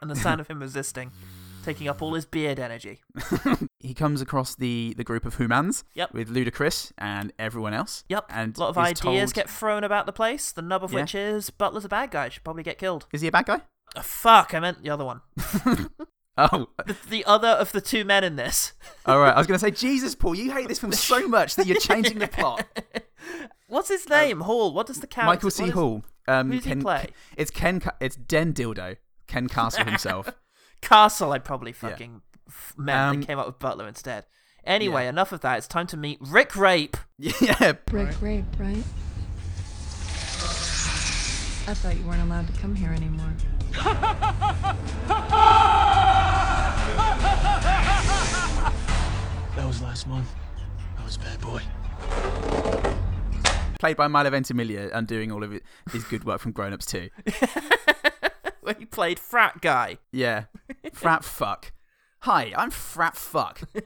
[0.00, 1.10] And the sound of him resisting,
[1.64, 3.00] taking up all his beard energy.
[3.80, 6.12] He comes across the the group of humans Yep.
[6.12, 8.02] with Ludacris and everyone else.
[8.08, 8.26] Yep.
[8.28, 10.50] And a lot of ideas told- get thrown about the place.
[10.52, 11.00] The nub of Yeah.
[11.02, 12.28] which is Butler's a bad guy.
[12.28, 13.06] Should probably get killed.
[13.12, 13.60] Is he a bad guy?
[13.96, 15.20] Oh, fuck, I meant the other one.
[16.40, 18.72] Oh, The, the other of the two men in this.
[19.06, 19.34] all right.
[19.34, 21.80] I was going to say, Jesus, Paul, you hate this film so much that you're
[21.80, 22.64] changing the plot.
[23.66, 24.42] What's his name?
[24.42, 24.72] Hall.
[24.72, 25.30] What does the character?
[25.30, 25.64] Uh, Michael C.
[25.64, 26.04] is- Hall.
[26.28, 27.06] Um, who does he play?
[27.36, 27.80] It's Ken.
[28.00, 28.96] It's Den Dildo.
[29.26, 30.30] Ken Castle himself.
[30.82, 31.32] Castle.
[31.32, 34.26] I probably fucking f- meant Um, they came up with Butler instead.
[34.64, 35.58] Anyway, enough of that.
[35.58, 36.96] It's time to meet Rick Rape.
[37.18, 37.72] yeah.
[37.90, 38.84] Rick Rape, right?
[41.66, 43.32] I thought you weren't allowed to come here anymore.
[49.56, 50.28] That was last month.
[50.98, 51.60] I was a bad boy.
[53.78, 55.62] Played by Milo Ventimiglia, undoing all of it,
[55.92, 57.10] his good work from Grown Ups too.
[58.60, 59.98] Where he played frat guy.
[60.12, 60.44] Yeah.
[60.92, 61.72] Frat fuck.
[62.22, 63.60] Hi, I'm Frat fuck.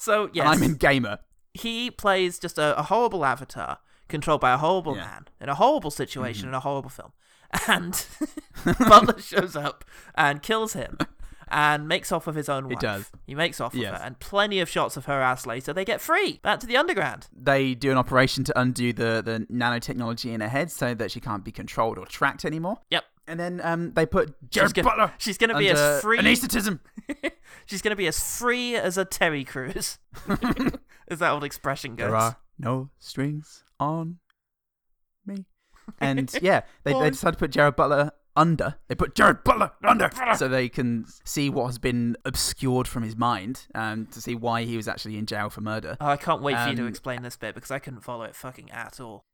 [0.00, 1.18] So yes, And I'm in Gamer.
[1.54, 3.78] he plays just a, a horrible avatar
[4.08, 5.04] controlled by a horrible Yeah.
[5.06, 6.48] man in a horrible situation Mhm.
[6.50, 7.12] in a horrible film.
[7.66, 8.06] And
[8.78, 10.98] Butler shows up and kills him
[11.50, 12.72] and makes off with his own wife.
[12.72, 13.10] He does.
[13.26, 13.98] He makes off Yes.
[13.98, 14.04] her.
[14.04, 15.72] And plenty of shots of her ass later.
[15.72, 16.40] They get free.
[16.42, 17.26] Back to the underground.
[17.32, 21.20] They do an operation to undo the, the nanotechnology in her head so that she
[21.20, 22.78] can't be controlled or tracked anymore.
[22.90, 23.04] Yep.
[23.26, 25.12] And then um, they put Jared gonna- Butler.
[25.18, 26.80] she's gonna be under as free- Anesthetism.
[27.66, 29.98] She's going to be as free as a Terry Crews.
[31.08, 32.08] as that old expression goes.
[32.08, 34.18] There are no strings on
[35.26, 35.46] me.
[36.00, 38.76] And yeah, they, they decided to put Jared Butler under.
[38.88, 43.16] They put Jared Butler under so they can see what has been obscured from his
[43.16, 45.96] mind and to see why he was actually in jail for murder.
[46.00, 48.24] Oh, I can't wait for you to Um, explain this bit because I couldn't follow
[48.24, 49.24] it fucking at all.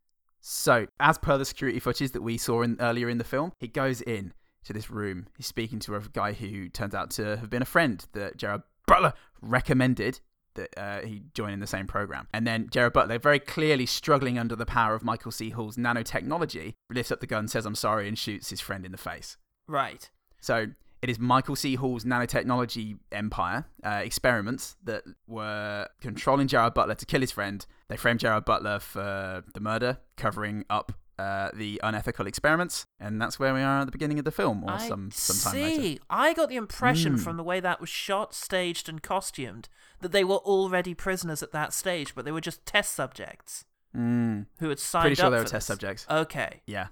[0.41, 3.69] So, as per the security footage that we saw in, earlier in the film, he
[3.69, 4.33] goes in
[4.65, 5.27] to this room.
[5.37, 8.63] He's speaking to a guy who turns out to have been a friend that Jared
[8.87, 10.21] Butler recommended
[10.55, 12.29] that uh, he joined in the same program.
[12.33, 15.51] And then Jared Butler, very clearly struggling under the power of Michael C.
[15.51, 18.99] Hall's nanotechnology, lifts up the gun, says, I'm sorry, and shoots his friend in the
[18.99, 19.37] face.
[19.67, 20.11] Right.
[20.41, 20.67] So
[21.03, 21.77] it is Michael C.
[21.77, 27.65] Hall's nanotechnology empire uh, experiments that were controlling Jared Butler to kill his friend.
[27.89, 33.39] They framed Jared Butler for the murder, covering up uh, the unethical experiments, and that's
[33.39, 35.79] where we are at the beginning of the film, or I some sometime see.
[35.79, 36.03] later.
[36.11, 37.21] I got the impression Mm.
[37.23, 39.69] from the way that was shot, staged, and costumed
[40.01, 43.65] that they were already prisoners at that stage, but they were just test subjects
[43.97, 44.47] Mm.
[44.59, 45.75] who had signed Pretty sure up they were for test this.
[45.75, 46.07] subjects.
[46.11, 46.63] Okay.
[46.67, 46.89] Yeah,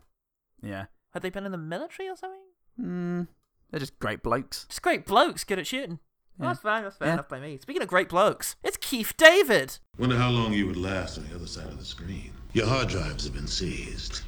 [0.63, 0.87] yeah.
[1.13, 2.41] Had they been in the military or something?
[2.81, 3.29] Mm.
[3.71, 4.67] They're just great blokes.
[4.69, 5.99] Just great blokes, good at shooting.
[6.39, 6.47] Yeah.
[6.47, 6.83] That's fine.
[6.85, 7.15] That's fair Yeah.
[7.15, 7.59] enough by me.
[7.59, 9.79] Speaking of great blokes, it's Keith David.
[9.99, 12.33] Wonder how long you would last on the other side of the screen.
[12.53, 14.23] Your hard drives have been seized.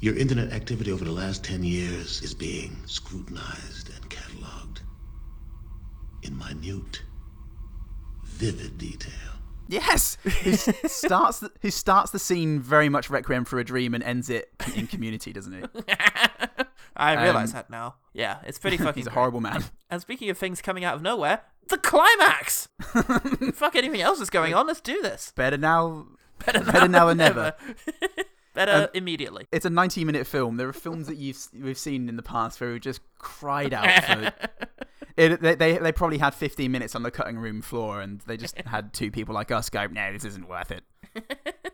[0.00, 4.78] Your internet activity over the last 10 years is being scrutinized and cataloged
[6.22, 7.02] in minute,
[8.24, 9.12] vivid detail.
[9.68, 14.02] Yes, he starts the, who starts the scene very much Requiem for a Dream and
[14.02, 15.62] ends it in Community, doesn't he?
[16.96, 17.94] I realize Um, that now.
[18.12, 18.94] Yeah, it's pretty fucking.
[19.00, 19.62] He's a horrible man.
[19.88, 22.68] And speaking of things coming out of nowhere, the climax.
[23.54, 24.66] Fuck anything else that's going on.
[24.66, 25.32] Let's do this.
[25.36, 26.06] Better now,
[26.44, 27.54] Better, better now than never.
[28.54, 29.46] Better Um, immediately.
[29.52, 30.56] It's a 90 minute film.
[30.56, 34.04] There are films that you've we've seen in the past where we just cried out
[34.04, 34.32] for.
[35.16, 38.38] It, they, they they probably had 15 minutes on the cutting room floor, and they
[38.38, 40.82] just had two people like us go, "No, this isn't worth it."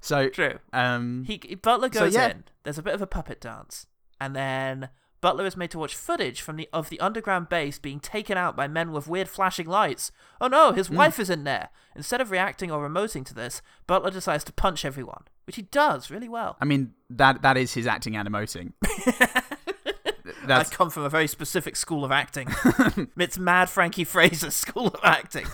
[0.00, 0.58] So True.
[0.72, 2.30] Um, He Butler so goes yeah.
[2.30, 2.44] in.
[2.64, 3.86] There's a bit of a puppet dance,
[4.20, 4.88] and then
[5.20, 8.56] Butler is made to watch footage from the of the underground base being taken out
[8.56, 10.10] by men with weird flashing lights.
[10.40, 10.96] Oh no, his Hmm.
[10.96, 11.68] wife is in there.
[11.98, 16.10] Instead of reacting or emoting to this, Butler decides to punch everyone, which he does
[16.10, 16.56] really well.
[16.60, 18.72] I mean that that is his acting and emoting.
[20.46, 22.48] That's I come from a very specific school of acting.
[23.18, 25.44] it's Mad Frankie Fraser's school of acting.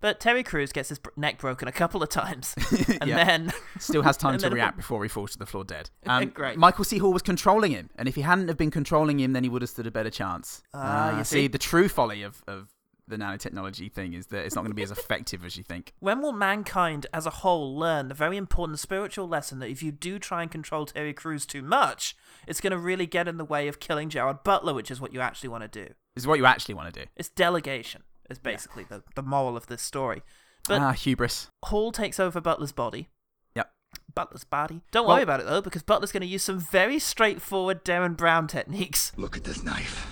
[0.00, 2.54] but Terry Crews gets his neck broken a couple of times,
[3.00, 3.24] and Yeah.
[3.24, 5.90] then still has time to react before he falls to the floor dead.
[6.06, 6.56] Um, Great.
[6.58, 6.98] Michael C.
[6.98, 9.62] Hall was controlling him, and if he hadn't have been controlling him, then he would
[9.62, 10.62] have stood a better chance.
[10.72, 11.46] Ah, Uh, you see, see?
[11.48, 12.68] the true folly of, of
[13.06, 15.92] the nanotechnology thing is that it's not going to be as effective as you think.
[16.00, 19.92] When will mankind as a whole learn the very important spiritual lesson that if you
[19.92, 23.44] do try and control Terry Crews too much, it's going to really get in the
[23.44, 25.92] way of killing Gerard Butler, which is what you actually want to do?
[26.14, 27.06] This is what you actually want to do.
[27.16, 30.22] It's delegation, is basically the, the moral of this story.
[30.68, 31.48] But ah, hubris.
[31.64, 33.08] Hall takes over Butler's body.
[33.54, 33.70] Yep.
[34.14, 34.82] Butler's body.
[34.92, 38.16] Don't Well- worry about it though, because Butler's going to use some very straightforward Derren
[38.16, 39.12] Brown techniques.
[39.16, 40.06] Look at this knife.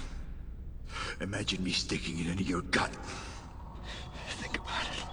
[1.21, 2.91] Imagine me sticking it into your gut.
[4.29, 5.05] Think about it.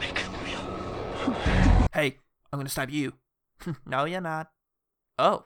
[0.00, 1.86] Make it real.
[1.92, 2.18] Hey,
[2.52, 3.12] I'm going to stab you.
[3.86, 4.50] no, you're not.
[5.18, 5.44] Oh.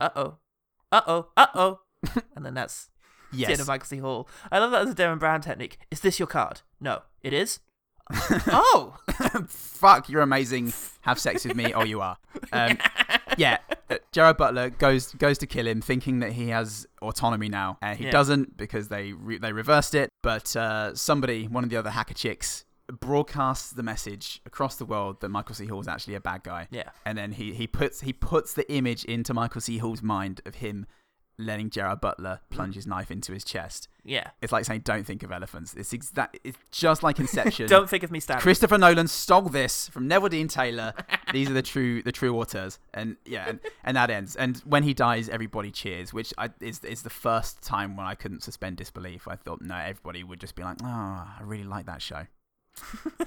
[0.00, 0.38] Uh oh.
[0.90, 1.28] Uh oh.
[1.36, 1.80] Uh oh.
[2.36, 2.88] and then that's
[3.32, 3.60] the end Yes.
[3.60, 3.98] of Michael C.
[3.98, 4.28] Hall.
[4.50, 5.78] I love that as a Derren Brown technique.
[5.90, 6.62] Is this your card?
[6.80, 7.60] No, it is.
[8.48, 8.98] oh.
[9.48, 10.72] Fuck, you're amazing.
[11.02, 11.72] Have sex with me.
[11.72, 12.18] Oh, you are.
[12.52, 12.78] Um,
[13.36, 13.58] yeah,
[14.12, 18.06] Jared Butler goes goes to kill him, thinking that he has autonomy now, and he
[18.06, 18.10] Yeah.
[18.10, 20.08] doesn't because they re- they reversed it.
[20.22, 22.64] But uh, somebody, one of the other hacker chicks,
[23.00, 25.66] broadcasts the message across the world that Michael C.
[25.66, 26.68] Hall is actually a bad guy.
[26.70, 26.90] Yeah.
[27.04, 29.78] and then he he puts he puts the image into Michael C.
[29.78, 30.86] Hall's mind of him
[31.38, 32.54] letting Gerard Butler mm.
[32.54, 33.88] plunge his knife into his chest.
[34.04, 34.30] Yeah.
[34.42, 36.38] It's like saying, "Don't think of elephants." It's exact.
[36.44, 37.66] It's just like Inception.
[37.68, 38.42] Don't think of me stabbing.
[38.42, 40.92] Christopher Nolan stole this from Neveldine Taylor.
[41.32, 44.36] These are the true the true auteurs, and yeah, and, and that ends.
[44.36, 48.14] And when he dies, everybody cheers, which I, is is the first time when I
[48.14, 49.26] couldn't suspend disbelief.
[49.26, 52.26] I thought, no, everybody would just be like, "Oh, I really like that show."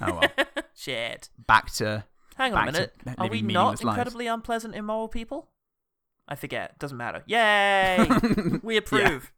[0.00, 0.30] oh well.
[0.74, 1.28] Shit.
[1.46, 2.04] Back to
[2.36, 2.94] Hang on a minute.
[3.18, 3.98] Are we not meaningless lives.
[3.98, 5.48] incredibly unpleasant, immoral people?
[6.28, 6.78] I forget.
[6.78, 7.22] Doesn't matter.
[7.26, 8.06] Yay!
[8.62, 9.32] we approve.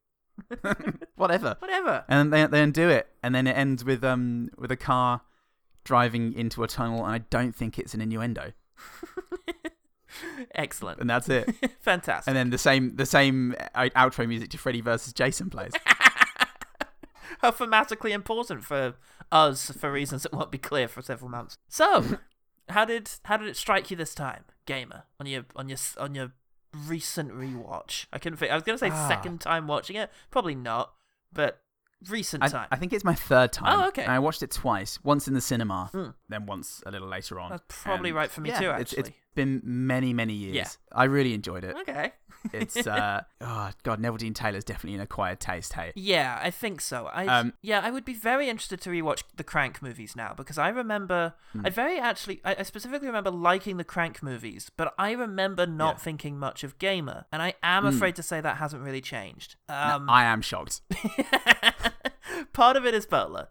[1.16, 1.56] Whatever.
[1.58, 2.04] Whatever.
[2.08, 5.22] And they they undo it, and then it ends with um with a car
[5.84, 8.52] driving into a tunnel, and I don't think it's an innuendo.
[10.54, 11.00] Excellent.
[11.00, 11.54] And that's it.
[11.80, 12.28] Fantastic.
[12.28, 15.72] And then the same the same outro music to Freddy versus Jason plays.
[17.40, 18.94] How thematically important for
[19.32, 21.56] us for reasons that won't be clear for several months.
[21.68, 22.18] So,
[22.68, 25.04] how did how did it strike you this time, gamer?
[25.18, 26.32] On your on your on your
[26.74, 28.06] recent rewatch?
[28.12, 28.50] I couldn't think.
[28.50, 29.08] I was gonna say Ah.
[29.08, 30.10] second time watching it.
[30.30, 30.92] Probably not,
[31.32, 31.60] but
[32.08, 32.68] recent I, time.
[32.70, 33.78] I think it's my third time.
[33.80, 34.02] Oh, okay.
[34.02, 34.98] And I watched it twice.
[35.02, 36.08] Once in the cinema, Hmm.
[36.30, 37.50] Then once a little later on.
[37.50, 39.16] That's probably And right for me yeah, too, It's, it's actually.
[39.34, 40.56] been many, many years.
[40.56, 40.68] Yeah.
[40.92, 41.76] I really enjoyed it.
[41.82, 42.12] Okay.
[42.54, 45.74] it's uh oh god, Neveldine Taylor's definitely an acquired taste.
[45.74, 47.06] Hey, Yeah, I think so.
[47.12, 50.56] I Um, yeah, I would be very interested to rewatch the Crank movies now because
[50.56, 51.66] I remember Hmm.
[51.66, 55.96] I very actually I, I specifically remember liking the Crank movies, but I remember not
[55.96, 55.98] Yeah.
[56.04, 57.88] thinking much of Gamer, and I am Hmm.
[57.90, 59.56] afraid to say that hasn't really changed.
[59.68, 60.80] No, Um, I am shocked.
[62.52, 63.48] part of it is Butler.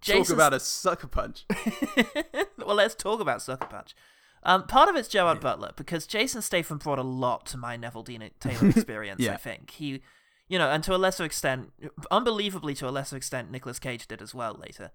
[0.00, 1.44] Jason's- Talk about a sucker punch.
[2.58, 3.94] well, let's talk about Sucker Punch.
[4.42, 8.30] Um, part of it's Gerard Butler because Jason Statham brought a lot to my Neveldine
[8.40, 9.20] Taylor experience.
[9.26, 10.00] I think he,
[10.48, 11.72] you know, and to a lesser extent,
[12.10, 14.92] unbelievably to a lesser extent, Nicolas Cage did as well later.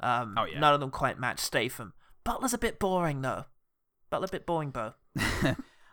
[0.00, 0.58] Um, Oh, yeah.
[0.58, 1.92] None of them quite match Statham.
[2.24, 3.44] Butler's a bit boring though.
[4.10, 4.94] Butler a bit boring, Bo.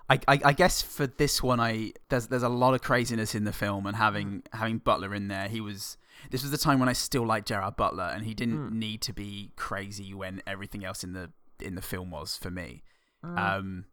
[0.10, 3.44] I, I, I guess for this one, I there's there's a lot of craziness in
[3.44, 5.98] the film, and having having Butler in there, he was.
[6.32, 8.74] This was the time when I still liked Gerard Butler, and he didn't Mm.
[8.74, 12.84] need to be crazy when everything else in the in the film was for me.
[13.24, 13.38] Mm.
[13.40, 13.86] Um,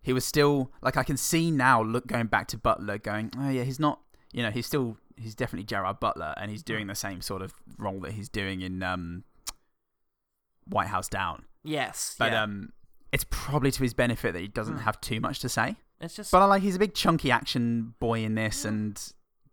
[0.00, 3.50] he was still like I can see now, look going back to Butler, going, oh
[3.50, 4.00] yeah, he's not,
[4.32, 7.52] you know, he's still he's definitely Gerard Butler, and he's doing the same sort of
[7.78, 9.24] role that he's doing in um,
[10.66, 11.44] White House Down.
[11.64, 12.42] Yes, But yeah.
[12.42, 12.72] um,
[13.12, 14.82] it's probably to his benefit that he doesn't Mm.
[14.82, 15.76] have too much to say.
[16.00, 19.00] It's just- But I like he's a big chunky action boy in this, and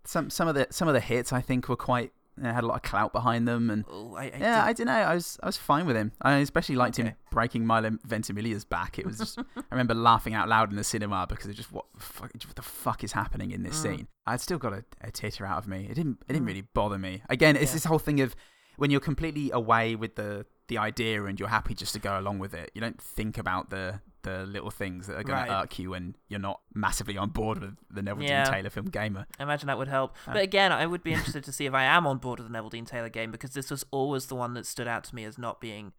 [0.09, 2.67] some some of the some of the hits I think were quite They had a
[2.67, 5.01] lot of clout behind them, and Ooh, I, I yeah, did- I don't know.
[5.11, 6.11] I was I was fine with him.
[6.21, 7.15] I especially liked him Okay.
[7.31, 8.97] breaking Milo Ventimiglia's back.
[8.97, 11.85] It was just, I remember laughing out loud in the cinema because of just what
[11.97, 13.83] the fuck, what the fuck is happening in this Mm.
[13.83, 14.07] scene.
[14.25, 15.87] I'd still got a, a titter out of me.
[15.91, 16.51] It didn't it didn't Mm.
[16.53, 17.21] really bother me.
[17.29, 17.75] Again, it's Yeah.
[17.77, 18.35] this whole thing of
[18.77, 22.39] when you're completely away with the the idea and you're happy just to go along
[22.39, 22.71] with it.
[22.73, 25.47] You don't think about the the little things that are going Right.
[25.47, 28.43] to irk you when you're not massively on board with the Neville Yeah.
[28.45, 29.25] Dean Taylor film Gamer.
[29.39, 30.15] I imagine that would help.
[30.27, 32.51] Uh, But again, I would be interested to see if I am on board with
[32.51, 35.23] the Neveldine Taylor game because this was always the one that stood out to me
[35.23, 35.93] as not being,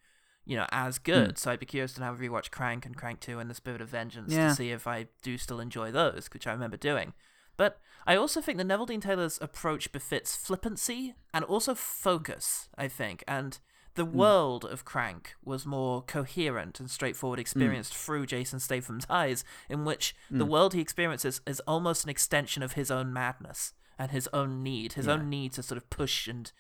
[0.45, 1.31] you know, as good.
[1.31, 1.37] Hmm.
[1.37, 3.89] So I'd be curious to now rewatch Crank and Crank 2 and The Spirit of
[3.89, 4.49] Vengeance Yeah.
[4.51, 7.15] to see if I do still enjoy those, which I remember doing.
[7.57, 13.23] But I also think that Neveldine Taylor's approach befits flippancy and also focus, I think.
[13.29, 13.59] And
[14.01, 14.17] the Hmm.
[14.17, 17.43] world of Crank was more coherent and straightforward, Hmm.
[17.43, 20.49] experienced through Jason Statham's eyes, in which the Mm.
[20.49, 24.95] world he experiences is almost an extension of his own madness and his own need,
[24.95, 25.13] his Yeah.
[25.15, 26.51] own need to sort of push and,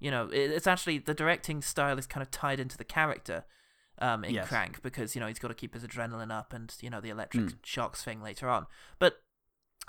[0.00, 3.44] you know, it's actually the directing style is kind of tied into the character
[4.00, 4.46] um, in Yes.
[4.48, 7.10] Crank because you know he's got to keep his adrenaline up and you know the
[7.10, 7.58] electric Mm.
[7.64, 8.66] shocks thing later on,
[9.00, 9.22] but.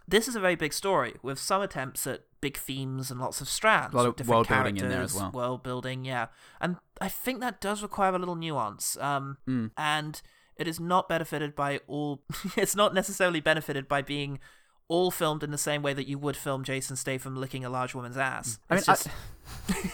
[0.10, 3.48] This is a very big story with some attempts at big themes and lots of
[3.50, 3.94] strands.
[3.94, 5.32] A lot of different world building in there as characters, well.
[5.50, 6.28] World building, yeah,
[6.60, 8.98] and I think that does require a little nuance.
[8.98, 9.72] Um, Mm.
[9.78, 10.22] and
[10.56, 12.24] it is not benefited by all.
[12.58, 14.40] it's not necessarily benefited by being
[14.88, 17.94] all filmed in the same way that you would film Jason Statham licking a large
[17.94, 18.58] woman's ass.
[18.70, 19.08] I mean, just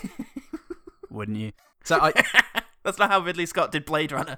[1.10, 1.52] Wouldn't you?
[1.84, 2.14] So I
[2.84, 4.38] that's not how Ridley Scott did Blade Runner.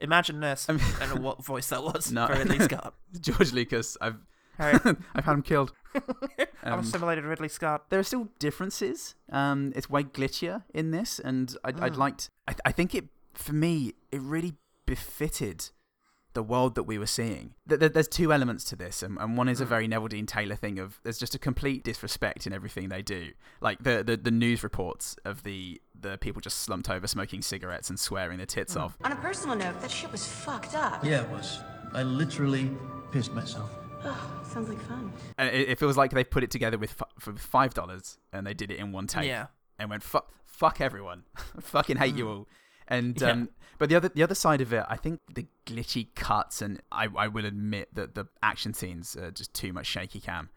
[0.00, 0.66] Imagine this.
[0.68, 2.94] I don't know what voice that was no for Ridley Scott.
[3.20, 3.96] George Lucas.
[4.00, 4.16] I've.
[4.58, 5.72] I've had him killed.
[5.94, 7.88] I've Um, assimilated Ridley Scott.
[7.88, 9.14] there are still differences.
[9.32, 11.98] Um, it's way glitchier in this, and I'd, I'd Mm.
[11.98, 12.28] liked.
[12.46, 14.54] I, I think it for me, it really
[14.86, 15.70] befitted
[16.32, 17.54] the world that we were seeing.
[17.68, 19.68] Th- th- There's two elements to this, and, and one is a Mm.
[19.68, 23.30] very Neveldine Taylor thing of there's just a complete disrespect in everything they do.
[23.60, 27.90] Like the, the, the news reports of the the people just slumped over smoking cigarettes
[27.90, 28.96] and swearing their tits off.
[29.04, 31.04] On a personal note, that shit was fucked up.
[31.04, 31.60] Yeah, it was.
[31.92, 32.70] I literally
[33.12, 33.70] pissed myself.
[34.02, 35.12] Ugh, sounds like fun.
[35.36, 38.46] And it, it feels like they put it together with f- for five dollars, and
[38.46, 39.26] they did it in one take.
[39.26, 39.48] Yeah.
[39.78, 41.24] And went fuck, fuck everyone,
[41.60, 42.48] fucking hate you all.
[42.88, 43.20] And Mm.
[43.20, 43.30] Yeah.
[43.30, 43.48] um,
[43.80, 47.08] but the other the other side of it, I think the glitchy cuts, and I
[47.16, 50.50] I will admit that the action scenes are just too much shaky cam.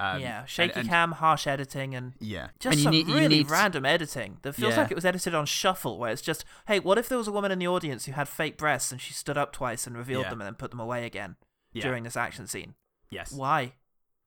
[0.00, 2.48] Um, yeah, shaky and- cam, harsh editing, and Yeah.
[2.58, 4.80] just And some need- really random editing that feels Yeah.
[4.80, 7.32] like it was edited on shuffle, where it's just, hey, what if there was a
[7.32, 10.24] woman in the audience who had fake breasts and she stood up twice and revealed
[10.24, 10.30] Yeah.
[10.30, 11.36] them and then put them away again
[11.74, 11.82] Yeah.
[11.82, 12.76] during this action scene?
[13.10, 13.30] Yes.
[13.30, 13.74] Why?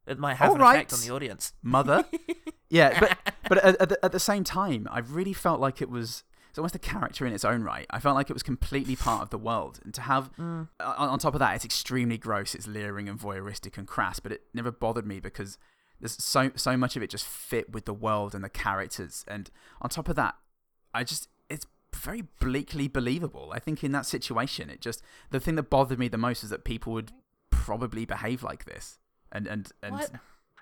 [0.05, 1.53] It might have All an right, effect on the audience.
[1.63, 2.05] mother.
[2.69, 3.17] yeah, but
[3.49, 6.59] but at, at, the, at the same time, I really felt like it was it's
[6.59, 7.87] almost a character in its own right.
[7.89, 10.67] I felt like it was completely part of the world, and to have Mm.
[10.79, 14.19] on, on top of that, it's extremely gross, it's leering and voyeuristic and crass.
[14.19, 15.57] But it never bothered me because
[15.99, 19.49] there's so so much of it just fit with the world and the characters, and
[19.81, 20.35] on top of that,
[20.93, 23.51] I just it's very bleakly believable.
[23.51, 26.51] I think in that situation, it just the thing that bothered me the most is
[26.51, 27.11] that people would
[27.49, 28.99] probably behave like this
[29.31, 30.11] and and and What?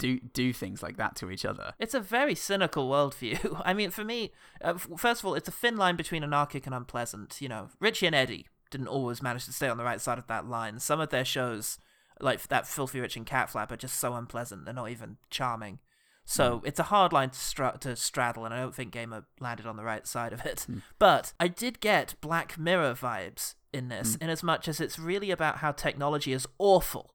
[0.01, 1.73] Do do things like that to each other.
[1.77, 3.61] It's a very cynical worldview.
[3.65, 6.73] I mean, for me, uh, first of all, it's a thin line between anarchic and
[6.73, 7.37] unpleasant.
[7.39, 10.25] You know, Richie and Eddie didn't always manage to stay on the right side of
[10.27, 10.79] that line.
[10.79, 11.77] Some of their shows,
[12.19, 14.65] like that Filthy Rich and Cat Flap, are just so unpleasant.
[14.65, 15.79] They're not even charming.
[16.25, 16.67] So hmm.
[16.67, 19.77] it's a hard line to, stra- to straddle, and I don't think Gamer landed on
[19.77, 20.61] the right side of it.
[20.61, 20.79] Hmm.
[20.97, 24.23] But I did get Black Mirror vibes in this, hmm.
[24.23, 27.13] in as much as it's really about how technology is awful,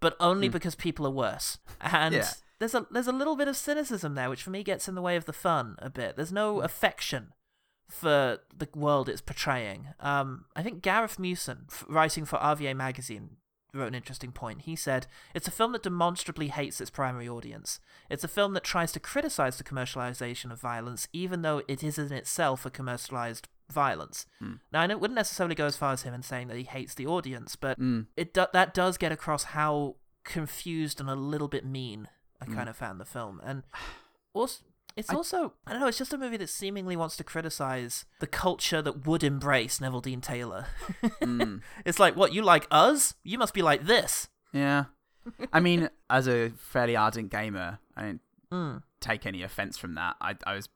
[0.00, 1.58] but only because people are worse.
[1.80, 2.30] And Yeah.
[2.58, 5.02] there's a there's a little bit of cynicism there, which for me gets in the
[5.02, 6.16] way of the fun a bit.
[6.16, 7.32] There's no affection
[7.88, 9.88] for the world it's portraying.
[10.00, 13.36] Um, I think Gareth Mewson, f- writing for RVA magazine,
[13.74, 14.62] wrote an interesting point.
[14.62, 17.80] He said, It's a film that demonstrably hates its primary audience.
[18.08, 21.98] It's a film that tries to criticize the commercialization of violence, even though it is
[21.98, 24.26] in itself a commercialized violence.
[24.72, 26.94] Now, I know- wouldn't necessarily go as far as him in saying that he hates
[26.94, 28.06] the audience, but Mm.
[28.16, 32.08] it do- that does get across how confused and a little bit mean
[32.40, 32.54] I Mm.
[32.54, 33.40] kind of found the film.
[33.44, 33.62] And
[34.32, 34.64] also,
[34.96, 38.04] it's I- also, I don't know, it's just a movie that seemingly wants to criticize
[38.20, 40.66] the culture that would embrace Neveldine Taylor.
[41.02, 41.60] Mm.
[41.84, 43.14] It's like, what, you like us?
[43.22, 44.28] You must be like this.
[44.52, 44.84] Yeah.
[45.52, 48.82] I mean, as a fairly ardent gamer, I don't Mm.
[49.00, 50.16] take any offense from that.
[50.20, 50.68] I, I was,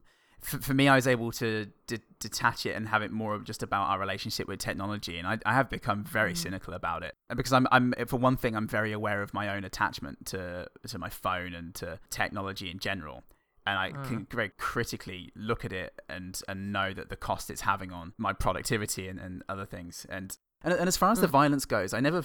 [0.44, 3.44] for, for me, I was able to de- detach it and have it more of
[3.44, 6.36] just about our relationship with technology, and I, I have become very Mm.
[6.44, 9.64] cynical about it because I'm, I'm, for one thing, I'm very aware of my own
[9.64, 13.24] attachment to to my phone and to technology in general.
[13.66, 17.62] And I can very critically look at it and, and know that the cost it's
[17.62, 20.04] having on my productivity and, and other things.
[20.10, 21.38] And, and and as far as the Mm.
[21.40, 22.22] violence goes, I never,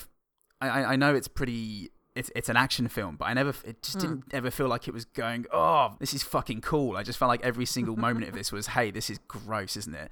[0.59, 3.95] I- I know it's pretty it's it's an action film, but I never it just
[3.97, 3.99] Hmm.
[4.01, 5.45] didn't ever feel like it was going.
[5.53, 6.97] Oh, this is fucking cool.
[6.97, 9.93] I just felt like every single moment of this was, hey, this is gross, isn't
[9.95, 10.11] it?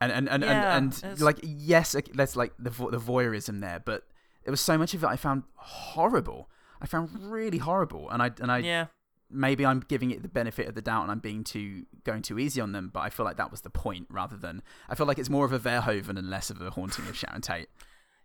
[0.00, 3.80] And and and Yeah, and, and like yes, that's like the vo- the voyeurism there,
[3.80, 4.04] but
[4.44, 6.48] there was so much of it I found horrible.
[6.80, 8.86] I found really horrible, and I and I Yeah.
[9.30, 12.38] maybe I'm giving it the benefit of the doubt and I'm being too going too
[12.38, 15.06] easy on them, but I feel like that was the point rather than I feel
[15.06, 17.68] like it's more of a Verhoeven and less of a haunting of Sharon Tate.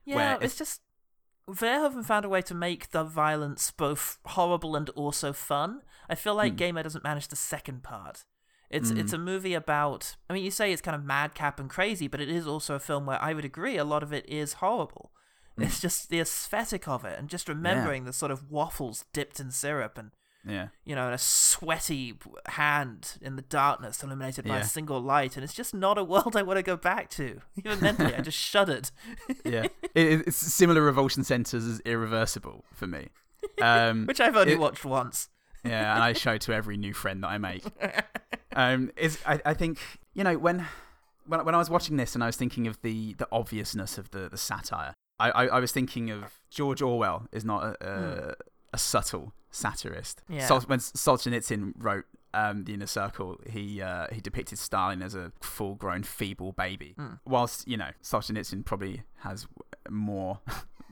[0.05, 0.82] Yeah, where it's just
[1.50, 5.82] Verhoeven found a way to make the violence both horrible and also fun.
[6.10, 6.58] I feel like Hmm.
[6.58, 8.26] Gamer doesn't manage the second part.
[8.70, 9.00] It's Mm.
[9.00, 10.18] it's a movie about.
[10.30, 12.80] I mean, you say it's kind of madcap and crazy, but it is also a
[12.80, 15.14] film where I would agree a lot of it is horrible.
[15.56, 15.64] Hmm.
[15.64, 19.52] It's just the aesthetic of it, and just remembering the sort of waffles dipped in
[19.52, 20.12] syrup, and
[20.48, 20.68] Yeah.
[20.86, 22.14] you know, and a sweaty
[22.48, 24.62] hand in the darkness illuminated by Yeah.
[24.62, 27.41] a single light, and it's just not a world I want to go back to.
[27.56, 28.89] Even mentally, I just shuddered.
[29.45, 33.10] yeah, it, it's similar revulsion centers as irreversible for me.
[33.62, 35.30] Um, Which I've only it- watched once.
[35.66, 37.64] yeah, and I show to every new friend that I make.
[38.56, 39.80] Um, is I, I think
[40.14, 40.66] you know when
[41.26, 44.12] when when I was watching this and I was thinking of the the obviousness of
[44.12, 44.93] the the satire.
[45.20, 48.36] I I, I was thinking of George Orwell is not a a,
[48.74, 50.22] a subtle satirist.
[50.30, 50.45] Yeah.
[50.47, 55.32] Sol- when Solzhenitsyn wrote um, the Inner Circle, he uh, he depicted Stalin as a
[55.41, 56.95] full grown feeble baby.
[56.97, 57.20] Mm.
[57.26, 59.47] Whilst you know Solzhenitsyn probably has
[59.89, 60.39] more.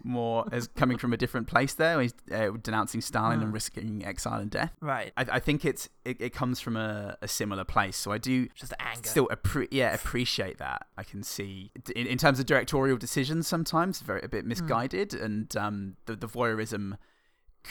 [0.07, 1.99] More as coming from a different place there.
[1.99, 3.53] He's uh, denouncing Stalin and Mm.
[3.55, 4.71] risking exile and death.
[4.79, 5.11] Right.
[5.17, 7.97] I, I think it's it, it comes from a, a similar place.
[7.97, 9.01] So I do Just anger.
[9.09, 10.85] still appre- yeah appreciate that.
[10.95, 14.29] I can see in, in terms of directorial decisions sometimes very a Hmm.
[14.29, 16.97] bit misguided, and um, the the voyeurism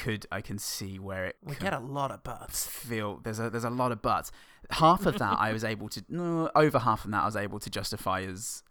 [0.02, 2.66] could I can see where it We get a lot of butts.
[2.66, 4.32] feel there's a there's a lot of buts.
[4.70, 7.58] Half of that I was able to no over half of that I was able
[7.60, 8.62] to justify as.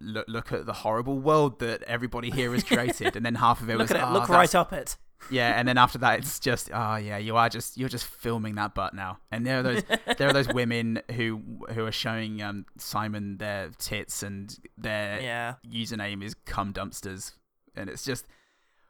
[0.00, 3.68] Look, look at the horrible world that everybody here has created, and then half of
[3.68, 4.02] it Look was at it.
[4.04, 4.96] "Ah, Look right up it.
[5.28, 8.54] yeah, and then after that, it's just, oh yeah, you are just you're just filming
[8.54, 9.18] that butt now.
[9.32, 9.82] And there are those
[10.16, 15.54] there are those women who who are showing um Simon their tits, and their Yeah.
[15.68, 17.32] username is cum dumpsters,
[17.74, 18.24] and it's just,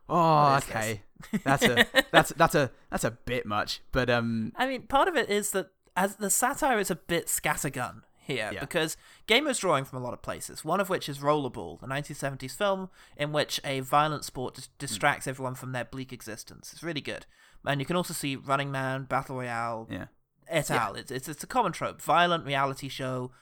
[0.08, 1.02] oh okay,
[1.44, 5.16] that's a that's that's a that's a bit much, but um I mean, part of
[5.16, 8.60] it is that as the satire is a bit scattergun here Yeah.
[8.60, 8.96] because
[9.26, 10.64] Gamer's drawing from a lot of places.
[10.64, 15.26] One of which is Rollerball, the 1970s film in which a violent sport dis- distracts
[15.26, 16.72] everyone from their bleak existence.
[16.72, 17.26] It's really good,
[17.66, 20.06] and you can also see Running Man, Battle Royale, yeah,
[20.46, 20.94] et al.
[20.94, 22.00] It's, it's it's a common trope.
[22.02, 23.32] Violent reality show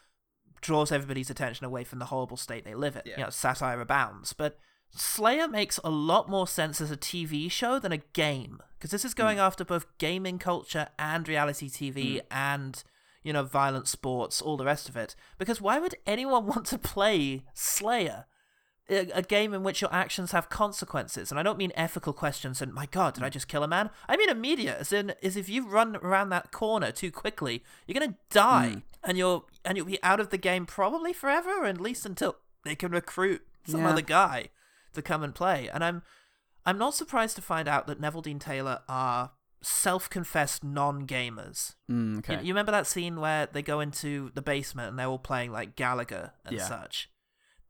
[0.63, 3.03] draws everybody's attention away from the horrible state they live in.
[3.19, 4.59] You know, satire abounds, but
[4.99, 9.05] Slayer makes a lot more sense as a TV show than a game because this
[9.05, 9.23] is hmm.
[9.23, 12.27] going after both gaming culture and reality TV hmm.
[12.31, 12.83] and
[13.23, 15.15] you know violent sports, all the rest of it.
[15.39, 18.27] Because why would anyone want to play Slayer?
[18.89, 22.63] A, game in which your actions have consequences, and I don't mean ethical questions.
[22.63, 23.33] And my God, did I hmm.
[23.33, 23.91] just kill a man?
[24.09, 27.99] I mean immediate, as in, as if you run around that corner too quickly, you're
[27.99, 31.81] gonna die, and you'll and you'll be out of the game probably forever, or at
[31.81, 33.91] least until they can recruit some Yeah.
[33.91, 34.51] other guy
[34.97, 35.69] to come and play.
[35.73, 36.03] And I'm
[36.65, 39.31] I'm not surprised to find out that Neveldine Taylor are
[39.63, 41.75] self-confessed non-gamers.
[41.91, 42.35] Mm, okay.
[42.35, 45.53] You, you remember that scene where they go into the basement and they're all playing
[45.53, 46.65] like Galaga and Yeah.
[46.67, 47.09] such.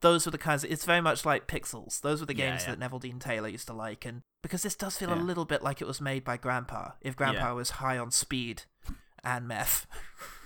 [0.00, 0.62] Those were the kinds.
[0.64, 2.00] it's very much like Pixels.
[2.00, 2.74] Those were the games yeah.
[2.74, 5.80] that Neveldine Taylor used to like, and because this does feel a little bit like
[5.80, 6.92] it was made by Grandpa.
[7.00, 7.52] If Grandpa Yeah.
[7.52, 8.62] was high on speed
[9.24, 9.86] and meth.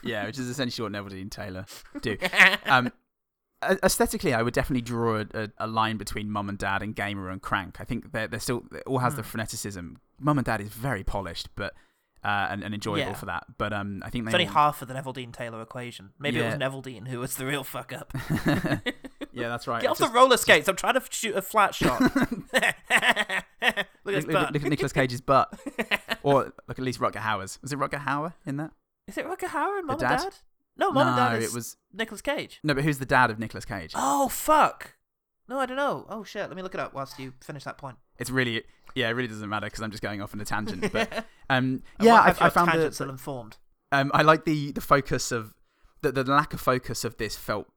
[0.02, 1.66] yeah, which is essentially what Neveldine Taylor
[2.00, 2.16] do.
[2.66, 2.92] Um,
[3.62, 7.40] aesthetically, I would definitely draw a, a, line between Mum and Dad and Gamer and
[7.42, 7.80] Crank.
[7.80, 9.38] I think they're, they're still it all has the Hmm.
[9.40, 9.96] freneticism.
[10.18, 11.74] Mum and Dad is very polished, but
[12.22, 13.14] uh, and, and enjoyable Yeah.
[13.14, 13.44] for that.
[13.56, 16.10] But um, I think It's only all- half of the Neveldine Taylor equation.
[16.18, 16.68] Maybe it was Yeah.
[16.68, 18.12] Neveldine who was the real fuck up.
[19.32, 19.80] yeah, that's right.
[19.80, 20.68] Get off Just- the roller skates.
[20.68, 22.00] I'm trying to shoot a flat shot.
[22.16, 25.52] look at Look, look, at Nicolas Cage's butt,
[26.22, 27.58] or look at least Rutger Hauer's.
[27.62, 28.72] Was it Rutger Hauer in that?
[29.06, 30.34] Is it Rutger Hauer and The Mum and dad?
[30.80, 32.58] No, Mum and Dad is it was- Nicolas Cage.
[32.64, 33.92] No, but who's the dad of Nicolas Cage?
[33.94, 34.94] Oh fuck!
[35.48, 36.06] No, I don't know.
[36.08, 36.48] Oh shit!
[36.48, 37.98] Let me look it up whilst you finish that point.
[38.18, 38.64] It's really
[38.94, 40.90] yeah, it really doesn't matter because I'm just going off on a tangent.
[40.92, 43.58] But um, yeah, I, I found the, tangents ill-informed.
[43.92, 45.54] Um, I like the the focus of
[46.02, 47.68] the, the lack of focus of this felt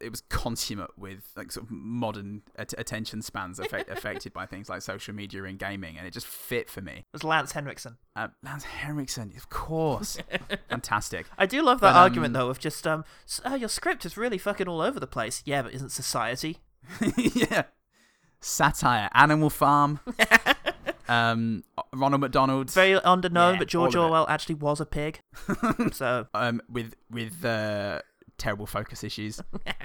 [0.00, 4.68] it was consummate with like sort of modern at- attention spans affect, affected by things
[4.68, 6.92] like social media and gaming, and it just fit for me.
[6.98, 7.96] It was Lance Henriksen.
[8.14, 10.18] Uh, Lance Henriksen, of course,
[10.68, 11.26] fantastic.
[11.38, 14.04] I do love that But, um, argument though of just um, s- oh, your script
[14.04, 15.42] is really fucking all over the place.
[15.46, 16.58] Yeah, but isn't society?
[17.16, 17.64] yeah,
[18.40, 20.00] satire, Animal Farm,
[21.08, 24.10] um, Ronald McDonald, Very underknown, Yeah, but George all of it.
[24.12, 25.20] Orwell actually was a pig.
[25.92, 28.00] so um, with with uh,
[28.38, 29.40] terrible focus issues.
[29.64, 29.84] that's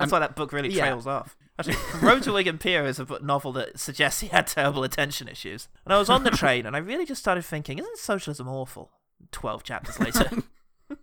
[0.00, 0.86] Um, why that book really yeah.
[0.86, 1.36] trails off.
[1.58, 5.68] Actually, Road to Wigan Pier is a novel that suggests he had terrible attention issues.
[5.84, 8.90] And I was on the train, and I really just started thinking, isn't socialism awful?
[9.30, 10.30] Twelve chapters later.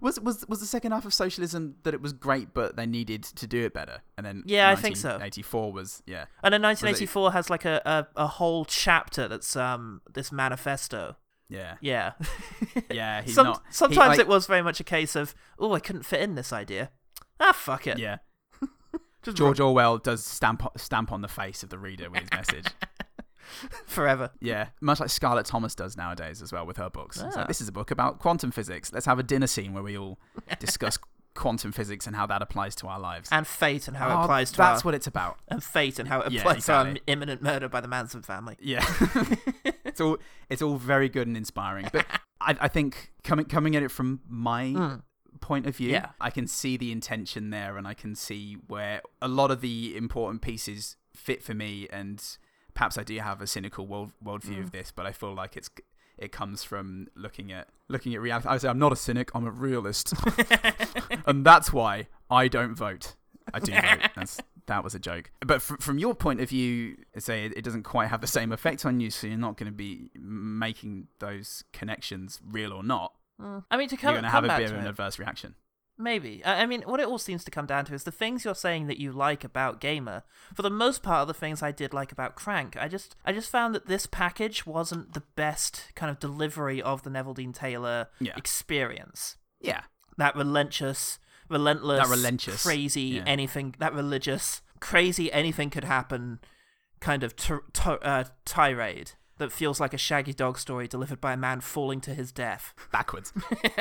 [0.00, 3.24] Was was was the second half of socialism that it was great, but they needed
[3.24, 5.18] to do it better, and then Yeah, I think so.
[5.20, 8.64] Eighty four was yeah, And then Was it- 1984 has like a, a, a whole
[8.64, 11.16] chapter that's um this manifesto.
[11.48, 11.76] Yeah.
[11.80, 12.12] Yeah.
[12.90, 15.72] Yeah, he's Some- not- he, Sometimes like- it was very much a case of, oh,
[15.74, 16.90] I couldn't fit in this idea.
[17.40, 17.98] Ah, fuck it.
[17.98, 18.18] yeah.
[19.34, 22.66] George Orwell does stamp stamp on the face of the reader with his message.
[23.86, 24.30] Forever.
[24.40, 27.20] Yeah, much like Scarlett Thomas does nowadays as well with her books.
[27.22, 27.44] Like, Ah.
[27.44, 28.92] this is a book about quantum physics.
[28.92, 30.18] Let's have a dinner scene where we all
[30.58, 30.98] discuss
[31.38, 33.28] quantum physics and how that applies to our lives.
[33.32, 35.38] And fate and how Oh, it applies to That's our- what it's about.
[35.48, 38.56] And fate and how it Yeah, applies to our imminent murder by the Manson family.
[38.60, 38.84] Yeah,
[39.84, 40.18] it's all
[40.48, 41.88] it's all very good and inspiring.
[41.92, 42.06] But
[42.40, 45.02] I, I think coming coming at it from my Mm.
[45.40, 46.10] point of view, Yeah.
[46.20, 49.96] I can see the intention there, and I can see where a lot of the
[49.96, 51.86] important pieces fit for me.
[51.92, 52.22] And
[52.74, 54.64] perhaps I do have a cynical world worldview Mm.
[54.64, 55.70] of this, but I feel like it's
[56.18, 58.48] it comes from looking at looking at reality.
[58.48, 60.12] I say I'm not a cynic; I'm a realist,
[61.26, 63.14] and that's why I don't vote.
[63.52, 64.10] I do vote.
[64.14, 65.30] That's, that was a joke.
[65.46, 68.52] But fr- from your point of view, say it, it doesn't quite have the same
[68.52, 73.14] effect on you, so you're not going to be making those connections, real or not.
[73.40, 73.64] Mm.
[73.70, 75.54] I mean, to come, you're going to have a bit of an adverse reaction.
[75.98, 76.44] Maybe.
[76.44, 78.54] I I mean, what it all seems to come down to is the things you're
[78.54, 80.22] saying that you like about Gamer.
[80.54, 82.76] For the most part, are the things I did like about Crank.
[82.76, 87.02] I just, I just found that this package wasn't the best kind of delivery of
[87.02, 88.34] the Neveldine Taylor Yeah.
[88.36, 89.36] experience.
[89.60, 89.82] Yeah.
[90.16, 91.18] That relentless,
[91.48, 93.24] relentless, That relentless, crazy, yeah.
[93.26, 96.38] anything, that religious, crazy, anything could happen
[97.00, 101.32] kind of t- t- uh, tirade that feels like a shaggy dog story delivered by
[101.32, 102.74] a man falling to his death.
[102.92, 103.32] Backwards.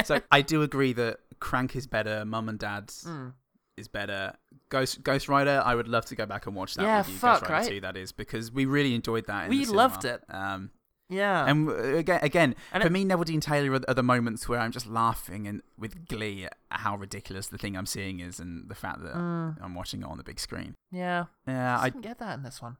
[0.06, 3.34] so I do agree that Crank is better, Mum and Dad's Mm.
[3.78, 4.34] is better.
[4.70, 7.16] Ghost Ghost Rider, I would love to go back and watch that Yeah, with you.
[7.18, 7.70] fuck, Ghost Rider right?
[7.76, 9.46] 2, that is, because we really enjoyed that.
[9.46, 10.24] in We loved it.
[10.30, 10.72] Um,
[11.10, 11.46] Yeah.
[11.50, 14.72] And again, again And for it- me, Neveldine Taylor are, are the moments where I'm
[14.74, 18.76] just laughing and with glee at how ridiculous the thing I'm seeing is, and the
[18.76, 19.56] fact that Mm.
[19.62, 20.76] I'm watching it on the big screen.
[20.92, 21.26] Yeah.
[21.48, 22.76] Yeah, I didn't get that in this one.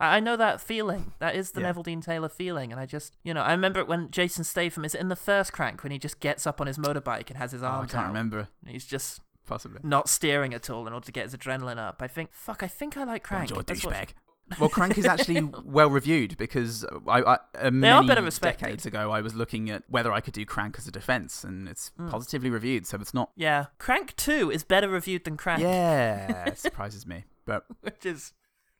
[0.00, 1.12] I, know that feeling.
[1.18, 1.72] That is the Yeah.
[1.72, 4.94] Neveldine Taylor feeling, and I just, you know, I remember it when Jason Statham is
[4.94, 7.62] in the first crank when he just gets up on his motorbike and has his
[7.62, 8.06] Oh, I can't out.
[8.08, 8.48] remember.
[8.62, 9.80] And he's just Possibly.
[9.82, 12.00] not steering at all in order to get his adrenaline up.
[12.00, 13.50] I think, fuck, I think I like crank.
[13.50, 14.10] Bonjour, douchebag.
[14.58, 18.64] Well, Crank is actually well reviewed because I, I uh, many are better respected.
[18.64, 21.68] decades ago I was looking at whether I could do Crank as a defense, and
[21.68, 22.10] it's Mm.
[22.10, 23.30] positively reviewed, so it's not.
[23.36, 25.60] Yeah, Crank Two is better reviewed than Crank.
[25.60, 28.32] Yeah, it surprises me, but which is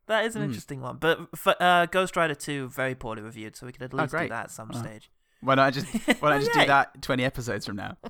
[0.09, 0.47] that is an Mm.
[0.47, 0.97] interesting one.
[0.97, 4.13] But for, uh, Ghost Rider Two, very poorly reviewed, so we could at Oh, least
[4.13, 4.79] do that at some Oh.
[4.79, 5.11] stage.
[5.41, 5.87] why don't I just
[6.21, 7.97] why don't I just do that twenty episodes from now?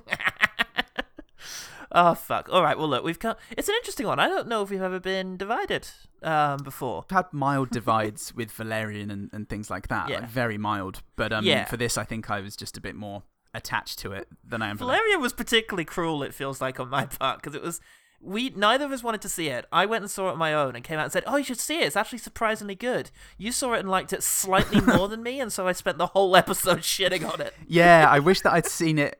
[1.91, 2.47] Oh fuck!
[2.51, 3.35] All right, well look, we've come.
[3.57, 4.19] It's an interesting one.
[4.19, 5.87] I don't know if we've ever been divided
[6.21, 7.05] um, before.
[7.09, 10.19] I've had mild divides with Valerian and, and things like that, Yeah.
[10.19, 11.01] like very mild.
[11.15, 11.65] But um, Yeah.
[11.65, 13.23] for this, I think I was just a bit more
[13.55, 14.83] attached to it than I am for.
[14.85, 16.21] Valerian was particularly cruel.
[16.21, 17.81] It feels like on my part because it was
[18.21, 19.65] we neither of us wanted to see it.
[19.71, 21.43] I went and saw it on my own and came out and said, "Oh, you
[21.43, 21.85] should see it.
[21.85, 25.51] It's actually surprisingly good." You saw it and liked it slightly more than me, and
[25.53, 27.53] so I spent the whole episode shitting on it.
[27.67, 29.19] Yeah, I wish that I'd seen it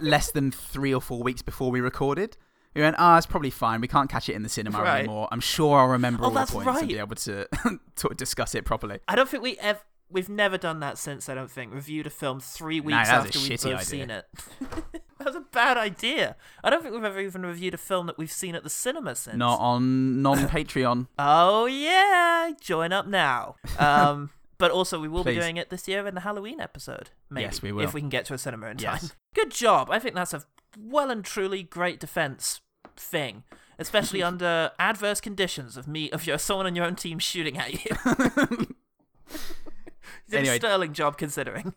[0.00, 2.36] less than three or four weeks before we recorded.
[2.74, 3.80] We went, ah, it's probably fine.
[3.80, 4.98] We can't catch it in the cinema Right.
[5.00, 5.26] anymore.
[5.32, 7.48] I'm sure I'll remember Oh, all the points and be able to,
[7.96, 9.00] to discuss it properly.
[9.08, 9.80] I don't think we ever.
[10.10, 11.28] We've never done that since.
[11.28, 13.84] I don't think reviewed a film three weeks a after we've both idea.
[13.84, 14.24] seen it.
[15.18, 16.36] That was a bad idea.
[16.64, 19.14] I don't think we've ever even reviewed a film that we've seen at the cinema
[19.14, 19.36] since.
[19.36, 21.08] Not on non Patreon.
[21.18, 23.56] Oh yeah, join up now.
[23.78, 27.10] Um, but also we will be doing it this year in the Halloween episode.
[27.30, 27.84] Maybe, Yes, we will.
[27.84, 29.00] if we can get to a cinema in Yes.
[29.00, 29.10] time.
[29.34, 29.88] Good job.
[29.90, 30.42] I think that's a
[30.78, 32.60] well and truly great defense
[32.96, 33.44] thing,
[33.78, 37.72] especially under adverse conditions of me of your someone on your own team shooting at
[37.74, 37.96] you.
[40.26, 40.56] You did Anyway.
[40.56, 41.72] a sterling job considering.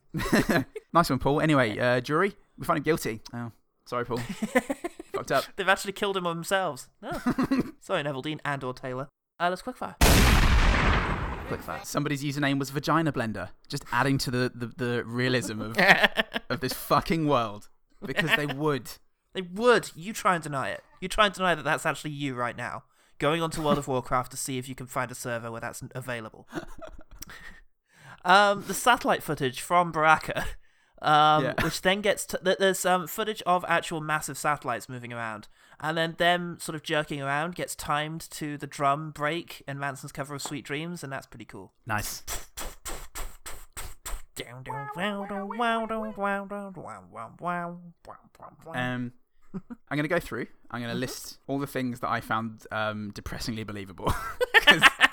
[0.94, 1.40] nice one, Paul.
[1.42, 3.22] Anyway, uh, jury, we find him guilty.
[3.34, 3.52] Oh,
[3.88, 4.18] sorry, Paul.
[5.14, 5.46] Fucked up.
[5.56, 6.88] They've actually killed him themselves.
[7.02, 7.72] Oh.
[7.82, 9.10] Sorry, Neveldine and or Taylor.
[9.40, 9.96] Uh, let's quickfire.
[11.50, 11.84] Quickfire.
[11.84, 15.78] Somebody's username was Vagina Blender, just adding to the, the, the realism of
[16.50, 17.68] of this fucking world
[18.06, 18.92] because they would.
[19.34, 19.90] They would.
[19.96, 20.84] You try and deny it.
[21.02, 22.84] You try and deny that that's actually you right now.
[23.18, 25.84] Going onto World of Warcraft to see if you can find a server where that's
[25.96, 26.48] available.
[28.24, 30.46] um, the satellite footage from Baraka,
[31.02, 31.54] um, Yeah.
[31.64, 35.48] which then gets to, there's um footage of actual massive satellites moving around,
[35.80, 40.12] and then them sort of jerking around gets timed to the drum break in Manson's
[40.12, 41.74] cover of Sweet Dreams, and that's pretty cool.
[41.86, 42.24] Nice.
[48.74, 49.12] Um,
[49.54, 50.48] I'm going to go through.
[50.70, 54.14] I'm going to list all the things that I found um, depressingly believable.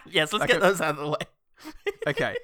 [0.07, 1.73] yes, let's Like get a- those out of the way.
[2.07, 2.37] okay.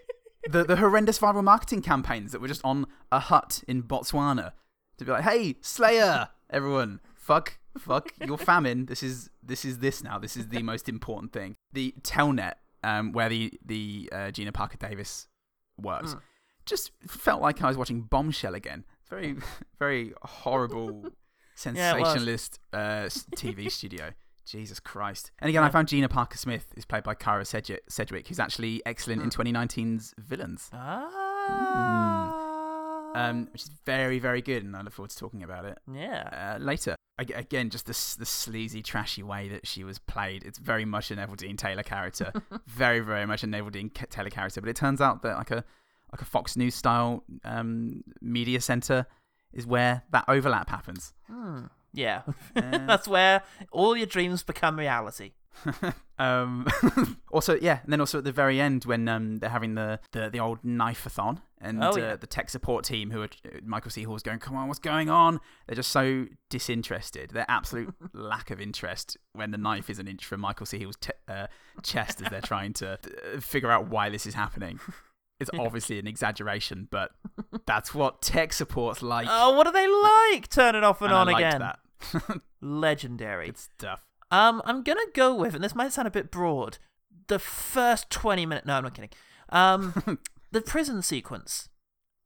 [0.50, 4.52] The the horrendous viral marketing campaigns that were just on a hut in Botswana
[4.98, 8.86] to be like, "Hey, Slayer, everyone, fuck, fuck your famine.
[8.86, 10.18] This is this is this now.
[10.18, 14.76] This is the most important thing." The Telnet, um, where the the uh, Gina Parker
[14.76, 15.28] Davis
[15.78, 16.20] works, Mm.
[16.66, 18.84] just felt like I was watching Bombshell again.
[19.08, 19.36] Very
[19.78, 21.10] very horrible, Yeah,
[21.54, 24.12] sensationalist uh, TV studio.
[24.46, 25.30] Jesus Christ.
[25.40, 28.82] And again, I found Gina Parker Smith is played by Kyra Sedgwick, Sedgwick who's actually
[28.86, 30.70] excellent in 2019's Villains.
[30.72, 32.40] Ah.
[33.14, 36.54] Um, which is very, very good, and I look forward to talking about it Yeah.
[36.56, 36.96] uh, later.
[37.20, 40.42] Ag- Again, just the, the sleazy, trashy way that she was played.
[40.42, 42.32] It's very much a Neveldine Taylor character.
[42.66, 44.60] very, very much a Neveldine Taylor character.
[44.60, 45.64] But it turns out that like a
[46.12, 49.06] like a Fox News style um, media center
[49.52, 51.12] is where that overlap happens.
[51.28, 51.66] Hmm.
[51.94, 52.22] Yeah.
[52.54, 53.42] Uh, That's where
[53.72, 55.32] all your dreams become reality.
[56.18, 56.66] um,
[57.30, 60.28] also, yeah, and then also at the very end when um, they're having the, the,
[60.28, 63.28] the old knife-a-thon and Oh, uh, the tech support team who are
[63.64, 64.02] Michael C.
[64.02, 65.40] Hall's going, come on, what's going on?
[65.66, 67.30] They're just so disinterested.
[67.30, 70.80] Their absolute lack of interest when the knife is an inch from Michael C.
[70.80, 71.46] Hall's uh,
[71.82, 72.98] chest as they're trying to
[73.34, 74.80] uh, figure out why this is happening.
[75.40, 77.10] It's obviously an exaggeration, but
[77.66, 79.26] that's what tech support's like.
[79.28, 80.48] Oh, what do they like?
[80.48, 81.60] Turn it off and, And on again.
[81.60, 81.80] that.
[82.60, 83.46] Legendary.
[83.46, 84.00] Good stuff.
[84.30, 86.78] Um, I'm gonna go with, and this might sound a bit broad,
[87.28, 88.66] the first 20 minutes.
[88.66, 89.10] No, I'm not kidding.
[89.50, 90.18] Um,
[90.52, 91.68] the prison sequence,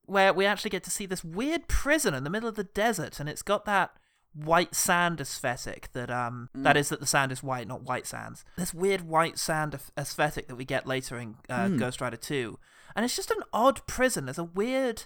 [0.07, 3.21] where we actually get to see this weird prison in the middle of the desert,
[3.21, 3.91] and it's got that
[4.35, 8.45] white sand aesthetic that um that is that the sand is white, not white sands.
[8.57, 11.77] This weird white sand aesthetic that we get later in uh, Hmm.
[11.79, 12.59] Ghost Rider 2,
[12.95, 14.27] and it's just an odd prison.
[14.27, 15.05] There's a weird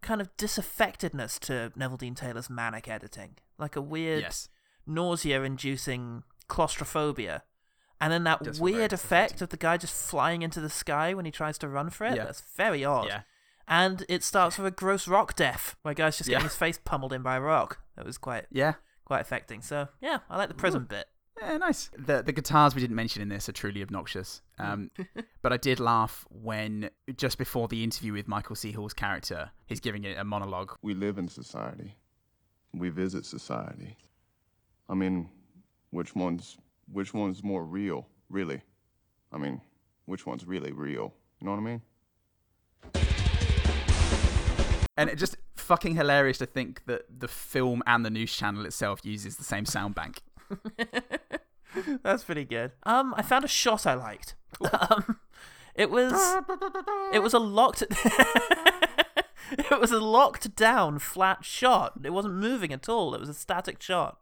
[0.00, 4.48] kind of disaffectedness to Neveldine Taylor's manic editing, like a weird Yes.
[4.86, 7.42] nausea-inducing claustrophobia,
[8.00, 11.30] and then that weird effect of the guy just flying into the sky when he
[11.30, 12.16] tries to run for it.
[12.16, 12.24] Yeah.
[12.24, 13.06] That's very odd.
[13.08, 13.22] Yeah.
[13.68, 16.78] And it starts with a gross rock death, where a guy's just getting his face
[16.84, 17.80] pummeled in by a rock.
[17.96, 18.74] That was quite Yeah.
[19.04, 19.60] quite affecting.
[19.62, 21.08] So yeah, I like the prison bit.
[21.40, 21.90] Yeah, nice.
[21.96, 24.42] The the guitars we didn't mention in this are truly obnoxious.
[24.58, 24.90] Um,
[25.42, 28.72] but I did laugh when just before the interview with Michael C.
[28.72, 30.76] Hall's character, he's giving it a monologue.
[30.82, 31.96] We live in society.
[32.74, 33.96] We visit society.
[34.88, 35.30] I mean,
[35.90, 36.58] which one's
[36.92, 38.62] which one's more real, really?
[39.32, 39.60] I mean,
[40.06, 41.14] which one's really real?
[41.40, 41.82] You know what I mean?
[44.96, 49.00] And it just fucking hilarious to think that the film and the news channel itself
[49.04, 50.20] uses the same sound bank.
[52.02, 52.72] That's pretty good.
[52.84, 54.34] Um, I found a shot I liked.
[54.72, 55.18] Um,
[55.74, 56.12] it was
[57.12, 57.82] it was a locked
[59.52, 61.94] it was a locked down flat shot.
[62.02, 63.14] It wasn't moving at all.
[63.14, 64.18] It was a static shot.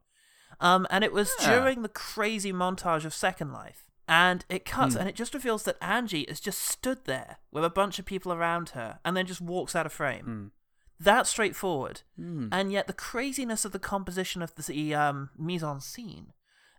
[0.60, 1.60] Um, and it was Yeah.
[1.60, 3.84] during the crazy montage of Second Life.
[4.10, 5.00] And it cuts, Hmm.
[5.00, 8.32] and it just reveals that Angie has just stood there with a bunch of people
[8.32, 10.52] around her, and then just walks out of frame.
[11.00, 12.02] That's straightforward.
[12.16, 12.48] Hmm.
[12.52, 16.32] And yet the craziness of the composition of the um, mise en scene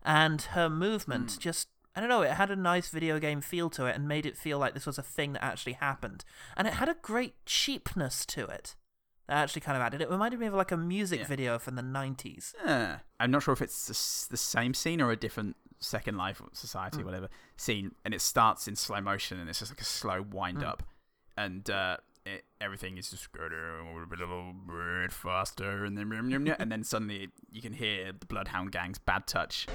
[0.03, 1.39] and her movement Hmm.
[1.39, 4.25] just I don't know, it had a nice video game feel to it and made
[4.25, 6.23] it feel like this was a thing that actually happened.
[6.55, 8.75] And it had a great cheapness to it.
[9.27, 10.01] That actually kind of added.
[10.01, 11.27] It reminded me of like a music Yeah.
[11.27, 12.53] video from the 90s.
[12.63, 12.99] Yeah.
[13.19, 17.05] I'm not sure if it's the same scene or a different Second Life Society, Mm.
[17.05, 20.59] whatever scene, and it starts in slow motion and it's just like a slow wind
[20.59, 20.67] Mm.
[20.67, 20.83] up,
[21.35, 21.97] and uh,
[22.35, 26.11] it, everything is just going a little bit, a little bit faster, and then
[26.59, 29.67] and then suddenly you can hear the Bloodhound Gang's "Bad Touch."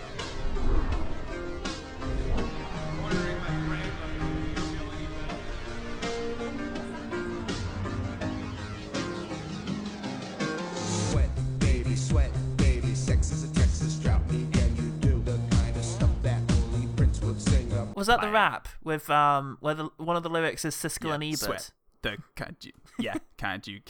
[11.10, 12.94] Sweat, baby, sweat, baby.
[12.94, 14.20] Sex is a Texas drought.
[14.30, 17.96] Me and you do the kind of stuff that only Prince would sing up.
[17.96, 21.24] Was that the rap with um where the, one of the lyrics is Siskel and
[21.24, 21.38] Ebert?
[21.38, 21.70] Sweat.
[22.04, 22.64] The can't
[22.98, 23.80] yeah, can't you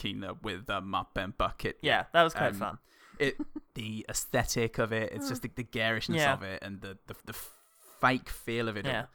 [0.41, 1.77] with a mop and bucket?
[1.81, 2.77] Yeah, that was quite Um, fun.
[3.19, 3.35] It
[3.75, 6.33] the aesthetic of it, it's just the, the garishness Yeah.
[6.33, 7.35] of it, and the, the the
[8.01, 8.85] fake feel of it.
[8.85, 8.91] all.
[8.91, 9.05] Yeah.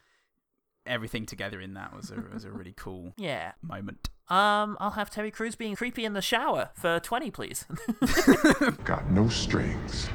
[0.85, 3.51] Everything together in that was a was a really cool Yeah.
[3.61, 4.09] moment.
[4.29, 7.65] Um, I'll have Terry Crews being creepy in the shower for 20, please.
[8.85, 10.09] Got no strings.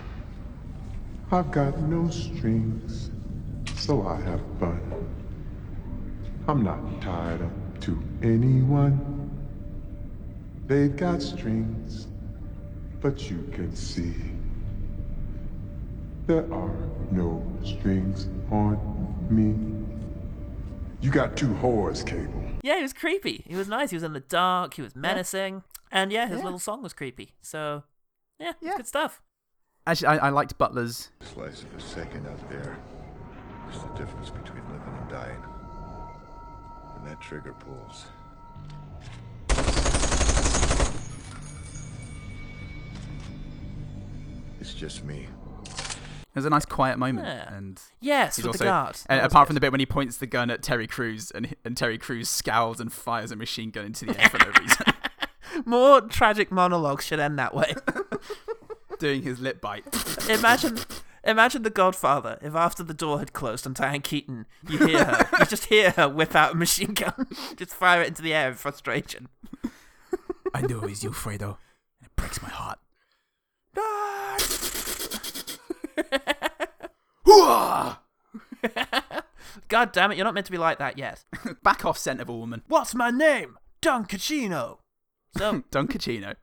[1.30, 3.10] I've got no strings,
[3.76, 4.80] so I have fun.
[6.48, 7.50] I'm not tied up
[7.82, 9.30] to anyone.
[10.66, 12.08] They've got strings,
[13.00, 14.14] but you can see
[16.26, 16.74] there are
[17.12, 18.76] no strings on
[19.30, 19.54] me.
[21.00, 22.42] You got two whores, Cable.
[22.62, 23.44] yeah, he was creepy.
[23.46, 23.90] He was nice.
[23.90, 24.74] He was in the dark.
[24.74, 25.62] He was menacing.
[25.92, 26.44] And yeah, his Yeah.
[26.44, 27.34] little song was creepy.
[27.42, 27.84] So,
[28.40, 28.76] yeah, Yeah.
[28.76, 29.22] good stuff.
[29.86, 31.10] Actually, I, I liked Butler's.
[31.20, 32.76] Slice of a second out there.
[33.68, 35.42] It's the difference between living and dying.
[37.06, 38.06] When that trigger pulls.
[44.60, 45.28] It's just me.
[46.34, 47.54] There's a nice quiet moment, Yeah.
[47.54, 48.96] and Yes, he's with the also, guard.
[49.08, 51.30] And That was apart from the bit when he points the gun at Terry Crews,
[51.30, 54.50] and and Terry Crews scowls and fires a machine gun into the air for no
[54.60, 54.86] reason,
[55.64, 57.74] More tragic monologues should end that way.
[58.98, 59.84] doing his lip bite.
[60.28, 60.78] imagine,
[61.26, 65.28] imagine the Godfather if after the door had closed on Diane Keaton, you hear her,
[65.38, 68.48] you just hear her whip out a machine gun, just fire it into the air
[68.48, 69.28] in frustration.
[70.54, 71.58] I know it's you, Fredo.
[72.02, 72.78] It breaks my heart.
[79.68, 81.24] God damn it, you're not meant to be like that yet.
[81.62, 82.62] Back off, scent of a woman.
[82.68, 83.58] What's my name?
[83.80, 84.78] Don Caccino.
[85.36, 86.34] So, Don Caccino.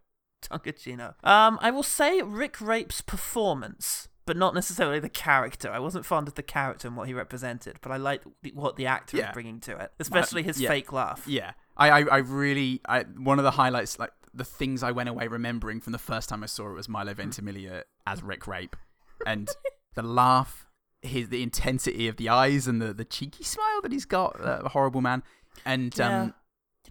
[0.49, 1.13] Don Caccino.
[1.23, 5.69] Um, I will say Rick Rape's performance, but not necessarily the character.
[5.69, 8.85] I wasn't fond of the character and what he represented, but I liked what the
[8.85, 9.27] actor Yeah.
[9.27, 10.69] was bringing to it, especially his yeah.
[10.69, 11.23] fake laugh.
[11.27, 15.09] Yeah, I, I, I really, I, one of the highlights, like the things I went
[15.09, 18.75] away remembering from the first time I saw it was Milo Ventimiglia as Rick Rape,
[19.25, 19.49] and
[19.95, 20.67] the laugh,
[21.01, 24.61] his the intensity of the eyes and the, the cheeky smile that he's got, uh,
[24.63, 25.21] a horrible man,
[25.65, 26.21] and Yeah.
[26.23, 26.33] um,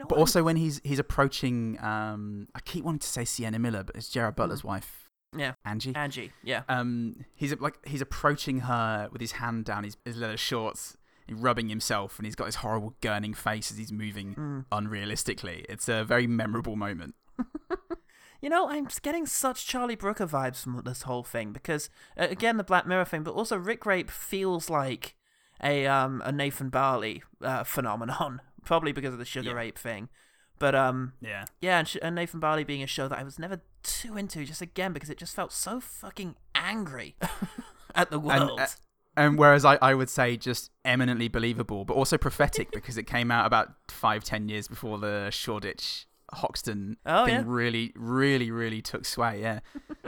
[0.08, 3.94] but also when he's he's approaching, um, I keep wanting to say Sienna Miller, but
[3.96, 5.01] it's Gerard Butler's wife.
[5.36, 5.54] Yeah.
[5.64, 5.94] Angie.
[5.94, 6.62] Angie, yeah.
[6.68, 10.96] Um, he's like he's approaching her with his hand down his, his leather shorts,
[11.30, 14.64] rubbing himself, and he's got this horrible gurning face as he's moving Mm.
[14.70, 15.64] unrealistically.
[15.68, 17.14] It's a very memorable moment.
[18.40, 22.26] You know, I'm just getting such Charlie Brooker vibes from this whole thing because, uh,
[22.28, 25.14] again, the Black Mirror thing, but also Rick Rape feels like
[25.62, 29.54] a um a Nathan Barley uh, phenomenon, probably because of the Sugar Yeah.
[29.54, 30.08] Rape thing.
[30.62, 31.44] But um, Yeah.
[31.60, 34.44] yeah, and, sh- and Nathan Barley being a show that I was never too into,
[34.44, 37.16] just again because it just felt so fucking angry
[37.96, 38.60] at the And, world.
[38.60, 38.66] uh,
[39.16, 43.32] and whereas I, I would say just eminently believable, but also prophetic because it came
[43.32, 47.42] out about five, ten years before the Shoreditch Hoxton Oh, thing yeah.
[47.46, 49.40] really, really, really took sway.
[49.40, 49.60] Yeah.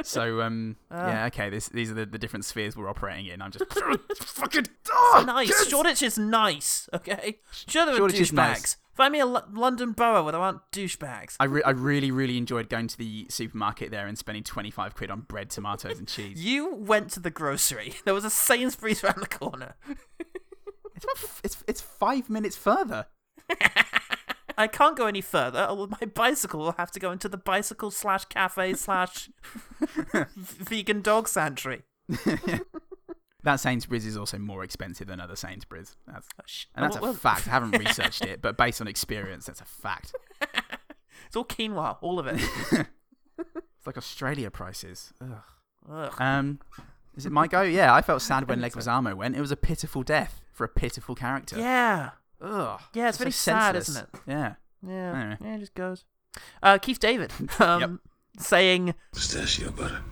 [0.02, 1.08] So um, Ah.
[1.08, 1.50] yeah, okay.
[1.50, 3.42] This these are the, the different spheres we're operating in.
[3.42, 3.64] I'm just
[4.22, 5.68] fucking It's nice.
[5.68, 6.88] Shoreditch is nice.
[6.94, 8.36] Okay, sure there are Shoreditch is douchebags.
[8.36, 8.76] nice.
[8.94, 11.34] Find me a L- London borough where there aren't douchebags.
[11.40, 15.10] I, re- I really, really enjoyed going to the supermarket there and spending 25 quid
[15.10, 16.44] on bread, tomatoes, and cheese.
[16.44, 17.94] You went to the grocery.
[18.04, 19.74] There was a Sainsbury's around the corner.
[20.94, 23.06] It's, f- it's, it's five minutes further.
[24.56, 27.90] I can't go any further, or my bicycle will have to go into the bicycle
[27.90, 29.28] slash cafe slash
[30.36, 31.82] vegan dog sanctuary.
[33.42, 35.96] That Sainsbury's is also more expensive than other Sainsbury's.
[36.06, 36.26] That's,
[36.74, 37.46] and Oh, that's a well- fact.
[37.46, 40.14] I haven't researched it, but based on experience, that's a fact.
[41.26, 42.40] It's all quinoa, all of it.
[42.72, 45.12] It's like Australia prices.
[45.20, 45.42] Ugh.
[45.92, 46.14] Ugh.
[46.18, 46.58] Um,
[47.18, 47.60] is it my go?
[47.60, 48.60] Yeah, I felt sad when.
[48.62, 49.36] Leguizamo went.
[49.36, 51.58] It was a pitiful death for a pitiful character.
[51.58, 52.12] Yeah.
[52.44, 52.80] Ugh.
[52.92, 53.88] Yeah, it's so very sad, senseless.
[53.88, 54.20] isn't it?
[54.26, 54.54] Yeah.
[54.86, 55.20] Yeah.
[55.20, 55.36] Anyway.
[55.40, 56.04] Yeah, it just goes.
[56.62, 58.00] Uh, Keith David um,
[58.38, 60.02] saying, Pistachio butter.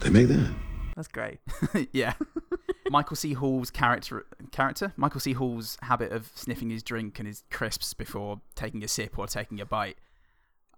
[0.00, 0.54] They make that.
[0.96, 1.40] That's great.
[1.92, 2.14] yeah.
[2.90, 3.32] Michael C.
[3.34, 5.32] Hall's character character Michael C.
[5.32, 9.60] Hall's habit of sniffing his drink and his crisps before taking a sip or taking
[9.60, 9.96] a bite.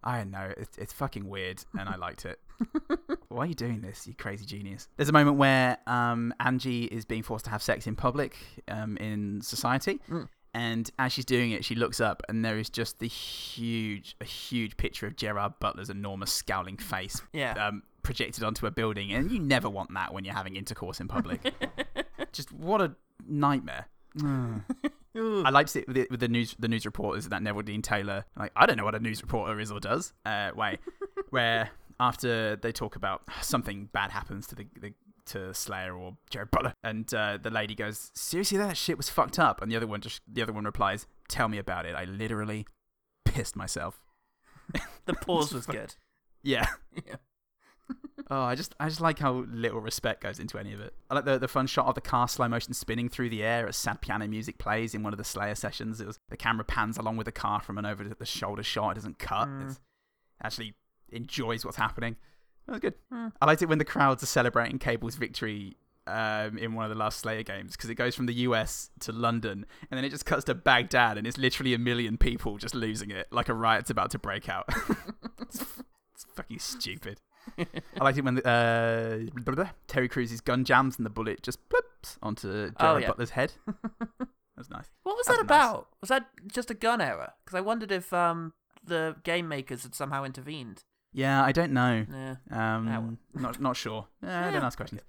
[0.04, 0.52] I don't know.
[0.58, 2.38] It's, it's fucking weird, and I liked it.
[3.28, 4.86] Why are you doing this, you crazy genius?
[4.96, 8.36] There's a moment where um, Angie is being forced to have sex in public
[8.68, 10.00] um, in society.
[10.10, 10.28] Mm.
[10.52, 14.24] And as she's doing it, she looks up, and there is just the huge, a
[14.24, 17.52] huge picture of Gerard Butler's enormous scowling face Yeah.
[17.66, 19.12] um, projected onto a building.
[19.12, 21.52] And you never want that when you're having intercourse in public.
[22.32, 22.94] just what a
[23.26, 23.86] nightmare.
[25.16, 28.52] I liked it with, it with the news the news reporters that Neveldine Taylor like
[28.56, 30.78] I don't know what a news reporter is or does uh, way
[31.30, 34.92] where after they talk about something bad happens to the, the
[35.26, 39.38] to Slayer or Gerard Butler and uh, the lady goes seriously that shit was fucked
[39.38, 39.62] up?
[39.62, 41.94] And the other one just the other one replies tell me about it.
[41.94, 42.66] I literally
[43.24, 44.00] pissed myself.
[45.06, 45.94] The pause was good.
[46.42, 46.66] yeah.
[47.06, 47.16] Yeah.
[48.30, 50.94] Oh, I just I just like how little respect goes into any of it.
[51.10, 53.68] I like the the fun shot of the car slow motion spinning through the air
[53.68, 56.00] as sad piano music plays in one of the Slayer sessions.
[56.00, 58.92] It was the camera pans along with the car from an over the shoulder shot.
[58.92, 59.48] It doesn't cut.
[59.48, 59.70] Mm.
[59.72, 59.78] It
[60.42, 60.74] actually
[61.10, 62.16] enjoys what's happening.
[62.66, 62.94] That was good.
[63.12, 63.32] Mm.
[63.42, 65.76] I liked it when the crowds are celebrating Cable's victory
[66.06, 69.12] um, in one of the last Slayer games because it goes from the US to
[69.12, 72.74] London and then it just cuts to Baghdad and it's literally a million people just
[72.74, 74.64] losing it like a riot's about to break out.
[75.40, 75.62] it's,
[76.14, 77.20] it's fucking stupid.
[77.58, 81.42] I liked it when the, uh, blah, blah, Terry Crews' gun jams and the bullet
[81.42, 83.06] just blips onto Gerard Oh, yeah.
[83.08, 83.52] Butler's head.
[84.56, 84.88] That's nice.
[85.02, 85.64] What was That's that nice.
[85.64, 85.88] about?
[86.00, 87.32] Was that just a gun error?
[87.44, 88.52] Because I wondered if um
[88.84, 90.84] the game makers had somehow intervened.
[91.12, 92.04] Yeah, I don't know.
[92.10, 92.36] Yeah.
[92.50, 94.06] Um, not not sure.
[94.22, 95.00] Yeah, don't ask questions.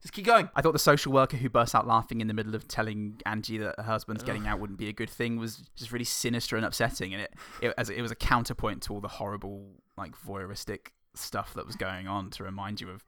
[0.00, 0.48] Just keep going.
[0.56, 3.58] I thought the social worker who bursts out laughing in the middle of telling Angie
[3.58, 6.64] that her husband's getting out wouldn't be a good thing was just really sinister and
[6.64, 10.88] upsetting, and it it, as it was a counterpoint to all the horrible like voyeuristic
[11.14, 13.04] stuff that was going on to remind you of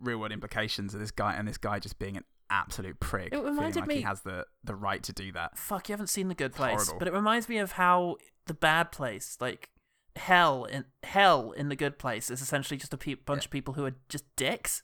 [0.00, 3.32] real world implications of this guy and this guy just being an absolute prick.
[3.32, 5.56] It reminded like me- he has the the right to do that.
[5.58, 6.98] Fuck, you haven't seen The Good Place, Horrible.
[6.98, 8.16] but it reminds me of how
[8.46, 9.70] the bad place, like
[10.16, 13.74] hell in hell in The Good Place, is essentially just a pe- bunch of people
[13.74, 14.82] who are just dicks.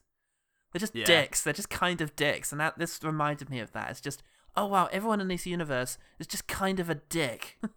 [0.73, 1.05] They're just Yeah.
[1.07, 1.43] dicks.
[1.43, 3.91] They're just kind of dicks, and that this reminded me of that.
[3.91, 4.23] It's just,
[4.57, 7.59] oh wow, everyone in this universe is just kind of a dick.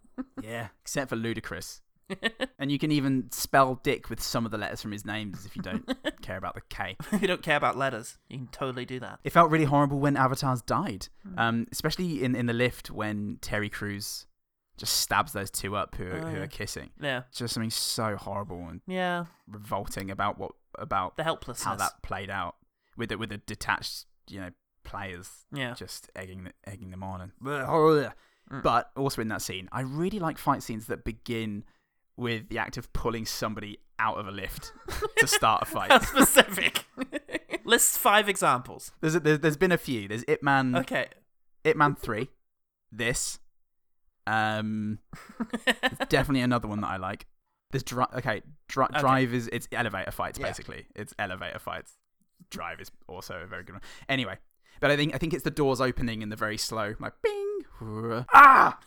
[0.42, 1.80] Yeah, except for Ludacris.
[2.58, 5.56] and you can even spell Dick with some of the letters from his names if
[5.56, 5.88] you don't
[6.22, 6.96] care about the K.
[7.12, 9.20] if you don't care about letters, you can totally do that.
[9.24, 11.38] It felt really horrible when Avatars died, Hmm.
[11.38, 14.26] um, especially in, in the lift when Terry Crews
[14.76, 16.90] just stabs those two up who, are Oh, who are kissing.
[17.00, 17.22] Yeah.
[17.28, 19.26] It's just something so horrible and Yeah.
[19.46, 21.64] revolting about what about The helplessness.
[21.64, 22.56] how that played out
[22.96, 24.50] with the, with the detached you know
[24.84, 25.74] players Yeah.
[25.74, 27.32] just egging egging them on and
[28.50, 28.62] Mm.
[28.64, 31.62] but also in that scene I really like fight scenes that begin
[32.20, 34.72] with the act of pulling somebody out of a lift
[35.18, 35.90] to start a fight.
[35.90, 36.84] How specific.
[37.64, 38.92] List five examples.
[39.00, 40.06] There's, a, there's there's been a few.
[40.08, 40.76] There's Ip Man.
[40.76, 41.06] Okay.
[41.64, 42.28] Ip Man three.
[42.92, 43.38] This.
[44.26, 44.98] Um.
[46.08, 47.26] definitely another one that I like.
[47.70, 49.00] There's dri- okay, dri- Okay.
[49.00, 50.46] drive is it's elevator fights Yeah.
[50.46, 50.86] basically.
[50.94, 51.92] It's elevator fights.
[52.50, 53.82] Drive is also a very good one.
[54.08, 54.38] Anyway,
[54.80, 58.26] but I think I think it's the doors opening and the very slow like bing
[58.34, 58.78] ah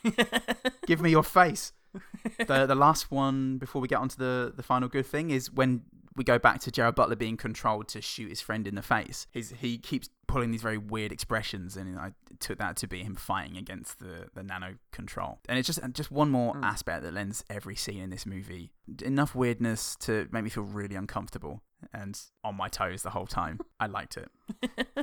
[0.86, 1.72] give me your face.
[2.48, 5.84] the the last one before we get onto the the final good thing is when
[6.16, 9.28] we go back to Gerard Butler being controlled to shoot his friend in the face.
[9.32, 13.16] He's, he keeps pulling these very weird expressions, and I took that to be him
[13.16, 15.40] fighting against the, the nano control.
[15.50, 18.72] And it's just just one more aspect that lends every scene in this movie
[19.04, 21.62] enough weirdness to make me feel really uncomfortable
[21.94, 23.60] and on my toes the whole time.
[23.80, 24.30] I liked it.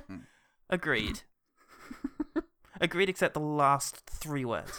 [0.71, 1.23] Agreed.
[2.81, 4.73] Agreed, except the last three words.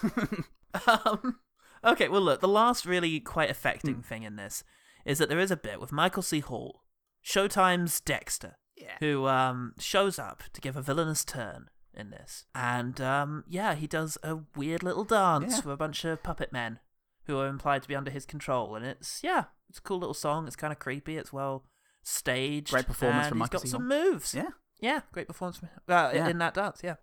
[0.88, 1.40] um,
[1.84, 4.02] okay, well, look, the last really quite affecting Hmm.
[4.02, 4.64] thing in this
[5.06, 6.40] is that there is a bit with Michael C.
[6.40, 6.84] Hall,
[7.26, 8.58] Showtime's Dexter,
[9.00, 12.46] who um, shows up to give a villainous turn in this.
[12.56, 15.58] And um, yeah, he does a weird little dance Yeah.
[15.66, 16.80] with a bunch of puppet men
[17.26, 18.76] who are implied to be under his control.
[18.76, 20.48] And it's, yeah, it's a cool little song.
[20.48, 21.18] It's kind of creepy.
[21.18, 21.66] It's well
[22.04, 22.72] staged.
[22.72, 23.70] Great performance and from he's Michael got C.
[23.70, 24.34] some moves.
[24.34, 24.50] Yeah.
[24.80, 26.28] Yeah, great performance from uh, Yeah.
[26.28, 26.96] in that dance, yeah.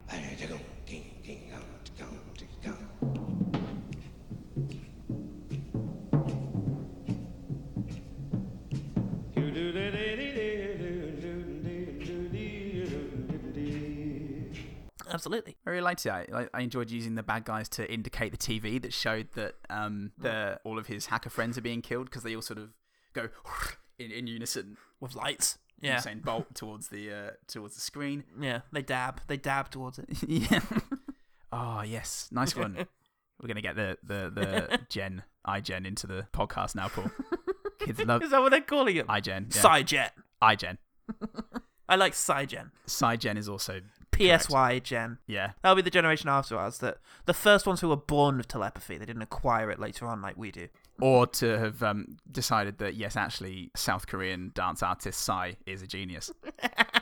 [15.11, 15.57] Absolutely.
[15.67, 16.11] I really liked it.
[16.11, 19.55] I, I- I enjoyed using the bad guys to indicate the TV that showed that
[19.71, 22.71] um, the all of his hacker friends are being killed because they all sort of
[23.15, 23.29] go
[23.99, 25.59] in, in unison with lights.
[25.81, 25.97] Yeah.
[25.99, 28.25] Usain Bolt towards the uh, towards the screen.
[28.41, 29.21] Yeah, they dab.
[29.29, 30.09] They dab towards it.
[30.27, 30.61] yeah.
[31.53, 32.75] Oh yes, nice one.
[33.41, 37.11] We're gonna get the the the Gen iGen into the podcast now, Paul.
[37.79, 38.23] Kids love.
[38.25, 39.07] Is that what they're calling it?
[39.07, 39.55] iGen.
[39.93, 40.11] Yeah.
[40.43, 40.79] IGen.
[41.89, 42.71] I like Cygen.
[42.87, 43.81] Cygen is also
[44.13, 45.19] PSY Gen.
[45.27, 45.53] Yeah.
[45.63, 46.79] That'll be the generation after us.
[46.79, 48.99] That the first ones who were born with telepathy.
[48.99, 50.69] They didn't acquire it later on like we do.
[51.01, 55.87] or to have um, decided that yes, actually, South Korean dance artist Psy is a
[55.87, 56.31] genius.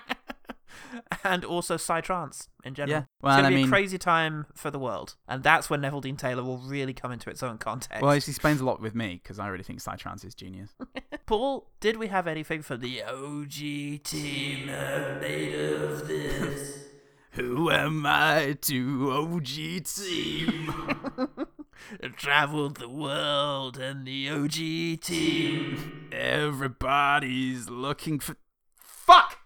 [1.24, 3.00] and also Psytrance in general.
[3.00, 3.04] Yeah.
[3.22, 5.80] Well, it's gonna I be mean- a crazy time for the world, and that's when
[5.82, 8.02] Neveldine Taylor will really come into its own context.
[8.02, 10.74] Well, it explains a lot with me because I really think Psytrance is genius.
[11.26, 16.84] Paul, did we have anything for the OG team made of this?
[17.32, 20.72] Who am I to OG team?
[22.16, 26.08] Traveled the world and the OG team.
[26.12, 28.36] Everybody's looking for.
[28.78, 29.38] Fuck!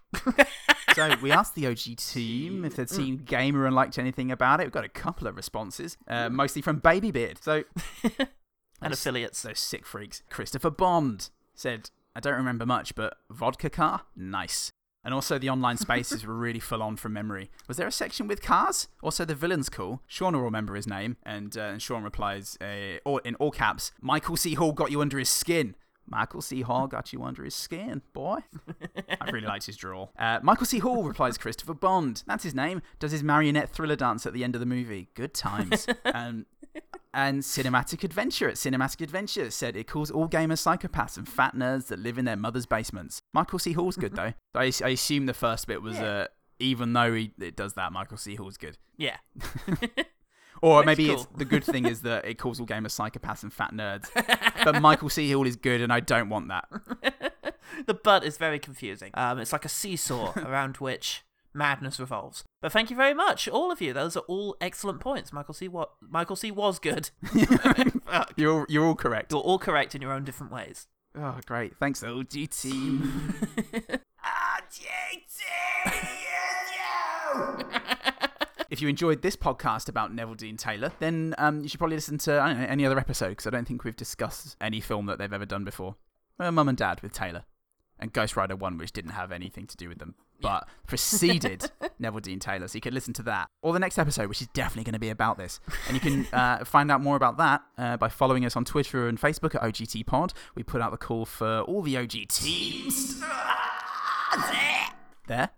[0.95, 4.63] So we asked the OG team if they'd seen Gamer and liked anything about it.
[4.63, 7.41] We've got a couple of responses, uh, mostly from Babybeard.
[7.41, 7.63] So
[8.81, 9.41] And affiliates.
[9.43, 10.23] Those sick freaks.
[10.29, 14.01] Christopher Bond said, I don't remember much, but vodka car?
[14.15, 14.71] Nice.
[15.03, 17.49] And also, the online spaces were really full on from memory.
[17.67, 18.87] Was there a section with cars?
[19.01, 20.01] Also, the villain's cool.
[20.05, 21.17] Sean will remember his name.
[21.23, 24.53] And, uh, and Sean replies, uh, all, in all caps, Michael C.
[24.53, 25.75] Hall got you under his skin.
[26.11, 26.61] Michael C.
[26.61, 28.39] Hall got you under his skin, boy.
[29.21, 30.09] I really liked his draw.
[30.19, 30.79] Uh, Michael C.
[30.79, 32.23] Hall replies Christopher Bond.
[32.27, 32.81] That's his name.
[32.99, 35.07] Does his marionette thriller dance at the end of the movie.
[35.15, 35.87] Good times.
[36.13, 36.45] um,
[37.13, 41.87] and Cinematic Adventure at Cinematic Adventure said it calls all gamers psychopaths and fat nerds
[41.87, 43.21] that live in their mother's basements.
[43.33, 43.73] Michael C.
[43.73, 44.33] Hall's good though.
[44.55, 46.27] I, I assume the first bit was, uh,
[46.59, 48.35] even though he, it does that, Michael C.
[48.35, 48.77] Hall's good.
[48.97, 49.17] Yeah.
[50.61, 51.15] Or Which maybe cool.
[51.15, 54.09] it's, the good thing is that it calls all gamers psychopaths and fat nerds.
[54.63, 55.31] but Michael C.
[55.31, 56.67] Hall is good, and I don't want that.
[57.87, 59.11] the but is very confusing.
[59.15, 62.43] Um, it's like a seesaw around which madness revolves.
[62.61, 63.91] But thank you very much, all of you.
[63.91, 65.33] Those are all excellent points.
[65.33, 65.67] Michael C.
[65.67, 66.51] What Michael C.
[66.51, 67.09] was good.
[68.35, 69.31] You're all, you're all correct.
[69.31, 70.87] You're all correct in your own different ways.
[71.17, 71.75] Oh, great.
[71.77, 73.33] Thanks, OG team.
[78.71, 82.39] If you enjoyed this podcast about Neveldine Taylor, then um, you should probably listen to
[82.39, 85.19] I don't know, any other episode because I don't think we've discussed any film that
[85.19, 85.97] they've ever done before.
[86.39, 87.43] Uh, Mum and Dad with Taylor,
[87.99, 91.69] and Ghost Rider 1, which didn't have anything to do with them, but preceded
[92.01, 92.69] Neveldine Taylor.
[92.69, 93.49] So you could listen to that.
[93.61, 95.59] Or the next episode, which is definitely going to be about this.
[95.89, 99.09] And you can uh, find out more about that uh, by following us on Twitter
[99.09, 100.31] and Facebook at OGT Pod.
[100.55, 103.21] We put out the call for all the OG teams.
[105.27, 105.49] There.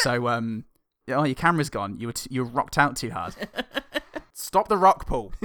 [0.00, 0.64] So, um,
[1.10, 1.98] oh, your camera's gone.
[1.98, 3.34] You were t- you were rocked out too hard.
[4.32, 5.32] Stop the rock, Paul.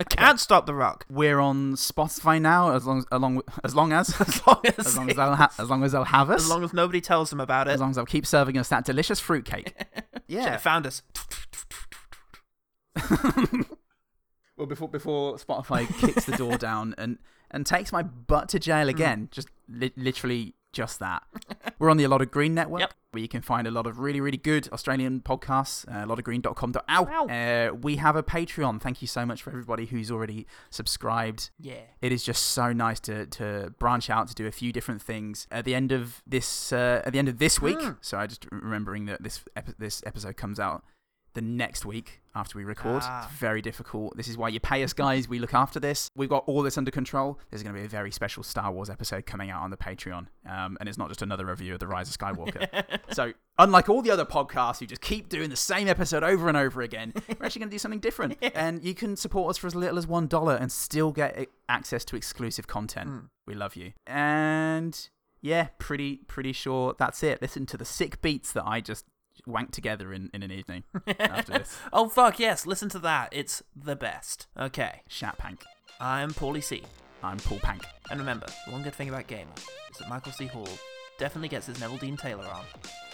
[0.00, 1.06] I can't stop the rock.
[1.08, 4.96] We're on Spotify now, as long as along as long as as long as as
[4.96, 6.42] long as they'll ha- as long as they'll have us.
[6.42, 7.72] As long as nobody tells them about it.
[7.72, 9.72] as long as they'll keep serving us that delicious fruitcake.
[10.26, 10.50] Yeah.
[10.50, 11.02] have found us.
[14.56, 17.18] Well, before before Spotify kicks the door down and
[17.50, 18.62] and takes my butt to Mm.
[18.62, 21.22] jail again, just li- literally just that.
[21.78, 22.94] We're on the A Lot of Green network, Yep.
[23.12, 25.86] where you can find a lot of really really good Australian podcasts.
[25.88, 27.26] Uh, a lot of green.com.au.
[27.28, 28.80] Uh, we have a Patreon.
[28.80, 31.50] Thank you so much for everybody who's already subscribed.
[31.58, 31.74] Yeah.
[32.02, 35.46] It is just so nice to to branch out to do a few different things
[35.50, 37.78] at the end of this uh, at the end of this week.
[37.78, 37.96] Mm.
[38.00, 39.44] So I just remembering that this
[39.78, 40.84] this episode comes out
[41.34, 43.02] the next week after we record.
[43.04, 43.24] Ah.
[43.24, 44.16] It's very difficult.
[44.16, 45.28] This is why you pay us, guys.
[45.28, 46.10] We look after this.
[46.16, 47.38] We've got all this under control.
[47.50, 50.26] There's going to be a very special Star Wars episode coming out on the Patreon.
[50.48, 52.84] Um, and it's not just another review of The Rise of Skywalker.
[53.12, 56.56] so, unlike all the other podcasts who just keep doing the same episode over and
[56.56, 58.36] over again, we're actually going to do something different.
[58.54, 62.04] And you can support us for as little as $1 and still get uh, access
[62.06, 63.08] to exclusive content.
[63.08, 63.18] Hmm.
[63.46, 63.92] We love you.
[64.06, 65.08] And
[65.44, 67.42] yeah, pretty pretty sure that's it.
[67.42, 69.04] Listen to the sick beats that I just
[69.46, 70.84] wanked together in, in an evening
[71.18, 71.76] after this.
[71.92, 72.66] oh fuck yes!
[72.66, 73.28] Listen to that.
[73.32, 74.46] It's the best.
[74.58, 75.02] Okay.
[75.08, 75.62] Shat Pank.
[76.00, 76.82] I'm Paulie C.
[77.22, 77.82] I'm Paul Pank.
[78.10, 79.50] And remember, the one good thing about Gamer
[79.90, 80.46] is that Michael C.
[80.46, 80.68] Hall
[81.18, 82.64] definitely gets his Neveldine Taylor on.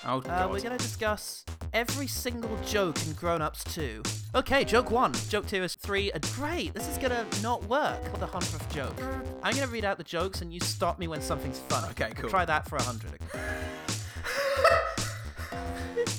[0.06, 0.50] Oh, Uh, God.
[0.50, 1.44] we're going to discuss
[1.74, 4.02] every single joke in Grown Ups 2.
[4.34, 5.12] Okay, joke 1.
[5.28, 6.10] Joke 2 is 3.
[6.12, 8.98] Uh, great, this is going to not work, the 100th joke.
[9.42, 11.88] I'm going to read out the jokes and you stop me when something's funny.
[11.90, 12.30] Okay, cool.
[12.30, 13.20] Try that for 100.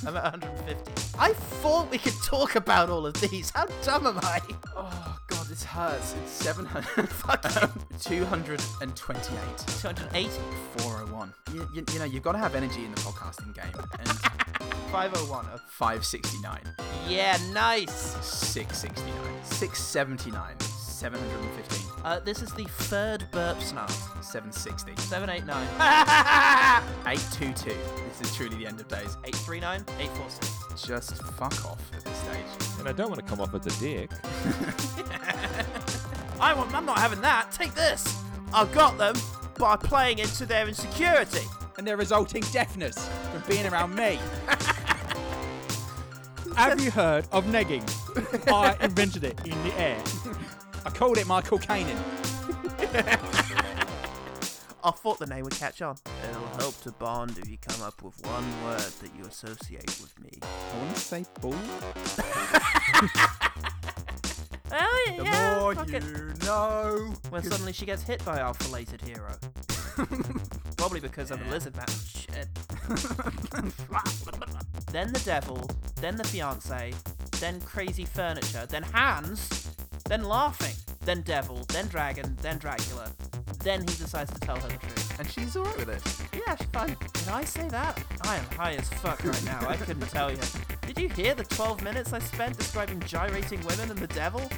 [0.06, 1.18] I'm at 150.
[1.20, 3.52] I thought we could talk about all of these.
[3.52, 4.42] How dumb am I?
[4.76, 6.16] Oh, God, this hurts.
[6.24, 7.08] It's 700.
[7.10, 9.58] Fuck um, 228.
[9.58, 10.30] 280.
[10.78, 11.34] 401.
[11.54, 13.72] You, you, you know, you've got to have energy in the podcasting game.
[14.00, 14.08] And
[14.92, 15.46] 501.
[15.68, 16.62] 569.
[17.08, 17.92] Yeah, nice.
[18.26, 19.14] 669.
[19.44, 20.81] 679.
[21.02, 22.06] 715.
[22.06, 23.88] Uh, this is the third burp snarl.
[24.22, 24.96] 760.
[24.98, 25.68] 789.
[27.08, 27.76] 822.
[28.20, 29.18] This is truly the end of days.
[29.26, 29.84] 839.
[30.00, 30.84] 846.
[30.84, 32.46] Just fuck off at this stage.
[32.78, 34.12] And I don't want to come off as a dick.
[36.40, 37.52] I want, I'm not having that.
[37.52, 38.16] Take this.
[38.54, 39.16] I got them
[39.58, 41.48] by playing into their insecurity.
[41.80, 44.20] And their resulting deafness from being around me.
[46.56, 47.82] Have you heard of negging?
[48.52, 49.98] I invented it in the air.
[50.86, 51.88] I called it Michael Caine.
[54.84, 55.96] I thought the name would catch on.
[56.30, 60.20] It'll help to bond if you come up with one word that you associate with
[60.20, 60.32] me.
[60.42, 61.54] I want to say bull.
[64.74, 66.44] Oh, yeah, The yeah, more fuck you it.
[66.46, 67.14] know.
[67.30, 69.36] When suddenly she gets hit by our filleted hero.
[70.78, 71.88] Probably because I'm a lizard man.
[71.88, 72.48] Shit.
[74.92, 75.70] then the devil,
[76.02, 76.94] then the fiance,
[77.40, 79.70] then crazy furniture, then hands,
[80.06, 80.76] then laughing,
[81.06, 83.12] then devil, then dragon, then Dracula.
[83.64, 85.20] Then he decides to tell her the truth.
[85.20, 86.02] And she's alright with it.
[86.34, 86.98] Yeah, she's fine.
[87.14, 88.04] Did I say that?
[88.24, 89.60] I am high as fuck right now.
[89.68, 90.40] I couldn't tell you.
[90.88, 94.50] Did you hear the 12 minutes I spent describing gyrating women and the devil?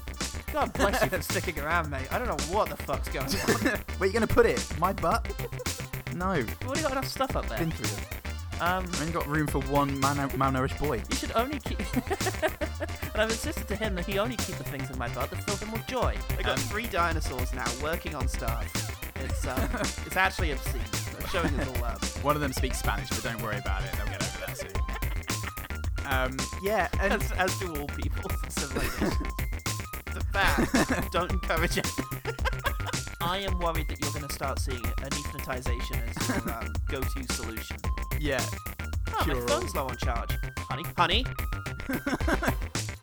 [0.53, 2.07] God bless you for sticking around, mate.
[2.13, 3.31] I don't know what the fuck's going on.
[3.97, 4.63] Where are you going to put it?
[4.79, 5.25] My butt?
[6.15, 6.33] No.
[6.33, 7.57] We've already got enough stuff up there.
[7.57, 8.61] Been through it.
[8.61, 11.01] Um, I've only got room for one mal- malnourished boy.
[11.09, 11.79] You should only keep.
[13.13, 15.43] and I've insisted to him that he only keep the things in my butt that
[15.43, 16.15] fill him with joy.
[16.37, 18.69] I got Um, three dinosaurs now working on stars.
[19.15, 19.59] It's um,
[20.05, 20.81] it's actually obscene.
[21.19, 22.23] I'm showing us all love.
[22.23, 23.91] One of them speaks Spanish, but don't worry about it.
[23.93, 26.05] They'll get over that soon.
[26.05, 29.27] Um, yeah, and As, as do all people in civilization.
[30.15, 31.11] It's a fact.
[31.11, 31.87] Don't encourage it.
[33.21, 37.77] I am worried that you're going to start seeing anaesthetization as your um, go-to solution.
[38.19, 38.43] yeah,
[39.07, 39.47] Oh, my Cure all.
[39.47, 40.37] phone's low on charge.
[40.69, 41.25] Honey, honey.